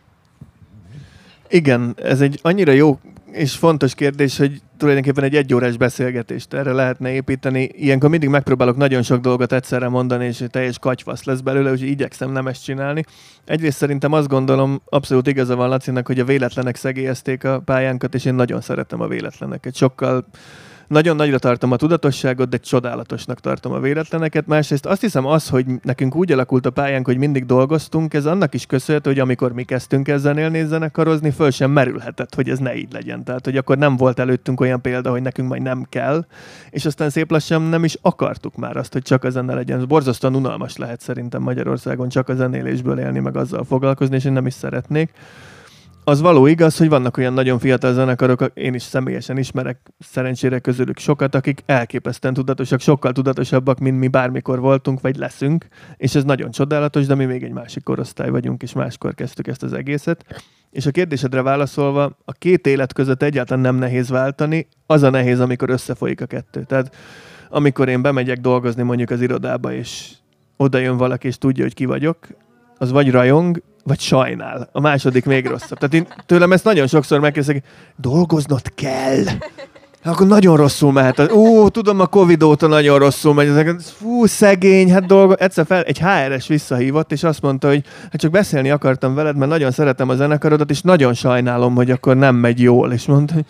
[1.50, 3.00] Igen, ez egy annyira jó
[3.32, 7.70] és fontos kérdés, hogy tulajdonképpen egy egyórás beszélgetést erre lehetne építeni.
[7.74, 12.32] Ilyenkor mindig megpróbálok nagyon sok dolgot egyszerre mondani, és teljes katyvasz lesz belőle, úgyhogy igyekszem
[12.32, 13.04] nem ezt csinálni.
[13.46, 18.26] Egyrészt szerintem azt gondolom, abszolút igaza van Lacinak, hogy a véletlenek szegélyezték a pályánkat, és
[18.26, 19.76] én nagyon szeretem a véletleneket.
[19.76, 20.26] Sokkal
[20.92, 24.48] nagyon nagyra tartom a tudatosságot, de csodálatosnak tartom a véletleneket.
[24.48, 28.54] Másrészt azt hiszem az, hogy nekünk úgy alakult a pályánk, hogy mindig dolgoztunk, ez annak
[28.54, 32.76] is köszönhető, hogy amikor mi kezdtünk ezzel élni, zenekarozni, föl sem merülhetett, hogy ez ne
[32.76, 33.24] így legyen.
[33.24, 36.26] Tehát, hogy akkor nem volt előttünk olyan példa, hogy nekünk majd nem kell,
[36.70, 39.78] és aztán szép lassan nem is akartuk már azt, hogy csak a zene legyen.
[39.78, 44.34] Ez borzasztóan unalmas lehet szerintem Magyarországon csak a zenélésből élni, meg azzal foglalkozni, és én
[44.34, 45.12] nem is szeretnék.
[46.04, 50.98] Az való igaz, hogy vannak olyan nagyon fiatal zenekarok, én is személyesen ismerek szerencsére közülük
[50.98, 56.52] sokat, akik elképesztően tudatosak, sokkal tudatosabbak, mint mi bármikor voltunk, vagy leszünk, és ez nagyon
[56.52, 60.44] csodálatos, de mi még egy másik korosztály vagyunk, és máskor kezdtük ezt az egészet.
[60.72, 65.40] És a kérdésedre válaszolva, a két élet között egyáltalán nem nehéz váltani, az a nehéz,
[65.40, 66.64] amikor összefolyik a kettő.
[66.64, 66.96] Tehát
[67.50, 70.12] amikor én bemegyek dolgozni mondjuk az irodába, és
[70.58, 72.18] oda jön valaki, és tudja, hogy ki vagyok,
[72.78, 74.70] az vagy rajong, vagy sajnál.
[74.72, 75.78] A második még rosszabb.
[75.78, 77.64] Tehát én tőlem ezt nagyon sokszor megkérdezik,
[77.96, 79.24] dolgoznod kell.
[80.04, 81.32] Akkor nagyon rosszul mehet.
[81.32, 83.76] Ó, tudom, a Covid óta nagyon rosszul megy.
[83.98, 85.34] Fú, szegény, hát dolgo.
[85.34, 89.52] Egyszer fel, egy HRS visszahívott, és azt mondta, hogy hát csak beszélni akartam veled, mert
[89.52, 92.92] nagyon szeretem a zenekarodat, és nagyon sajnálom, hogy akkor nem megy jól.
[92.92, 93.46] És mondta, hogy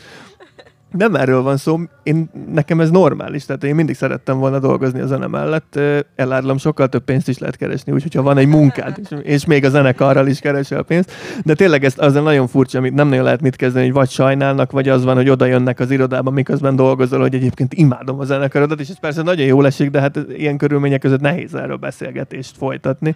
[0.91, 5.07] nem erről van szó, én, nekem ez normális, tehát én mindig szerettem volna dolgozni a
[5.07, 5.79] zene mellett,
[6.15, 9.65] elárulom, sokkal több pénzt is lehet keresni, úgyhogy ha van egy munkád, és, és még
[9.65, 11.11] a zenekarral is keresel a pénzt,
[11.43, 14.71] de tényleg ez az nagyon furcsa, amit nem nagyon lehet mit kezdeni, hogy vagy sajnálnak,
[14.71, 18.79] vagy az van, hogy oda jönnek az irodába, miközben dolgozol, hogy egyébként imádom a zenekarodat,
[18.79, 23.15] és ez persze nagyon jól esik, de hát ilyen körülmények között nehéz erről beszélgetést folytatni.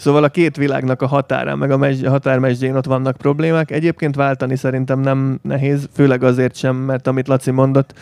[0.00, 3.70] Szóval a két világnak a határán, meg a, megy, a határmesdjén ott vannak problémák.
[3.70, 7.94] Egyébként váltani szerintem nem nehéz, főleg azért sem, mert amit Laci mondott,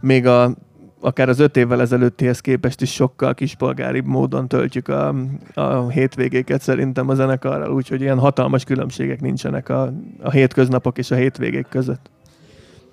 [0.00, 0.54] még a
[1.00, 5.14] akár az öt évvel ezelőttihez képest is sokkal kispolgáribb módon töltjük a,
[5.54, 11.14] a hétvégéket szerintem a zenekarral, úgyhogy ilyen hatalmas különbségek nincsenek a, a hétköznapok és a
[11.14, 12.10] hétvégék között.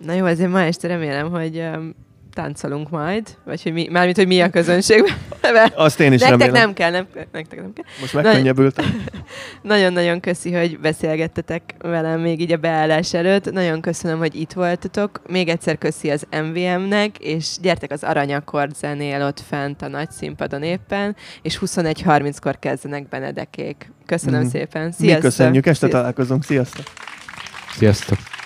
[0.06, 1.70] Na jó, azért ma este remélem, hogy
[2.38, 5.04] táncolunk majd, vagy hogy mi, mármint, hogy mi a közönség.
[5.76, 6.62] Azt én is nektek remélem.
[6.62, 7.86] nem kell, nem, nektek nem kell.
[8.00, 8.86] Most megkönnyebbültem.
[9.62, 13.52] Nagyon-nagyon köszi, hogy beszélgettetek velem még így a beállás előtt.
[13.52, 15.22] Nagyon köszönöm, hogy itt voltatok.
[15.28, 20.64] Még egyszer köszi az MVM-nek, és gyertek az Aranyakord zenél ott fent a nagy színpadon
[20.64, 23.92] éppen, és 21.30-kor kezdenek Benedekék.
[24.06, 24.48] Köszönöm mm.
[24.48, 24.92] szépen.
[24.92, 25.24] Sziasztok!
[25.24, 26.00] Mi köszönjük, este Sziasztok.
[26.00, 26.44] találkozunk.
[26.44, 26.86] Sziasztok!
[27.78, 28.37] Sziasztok!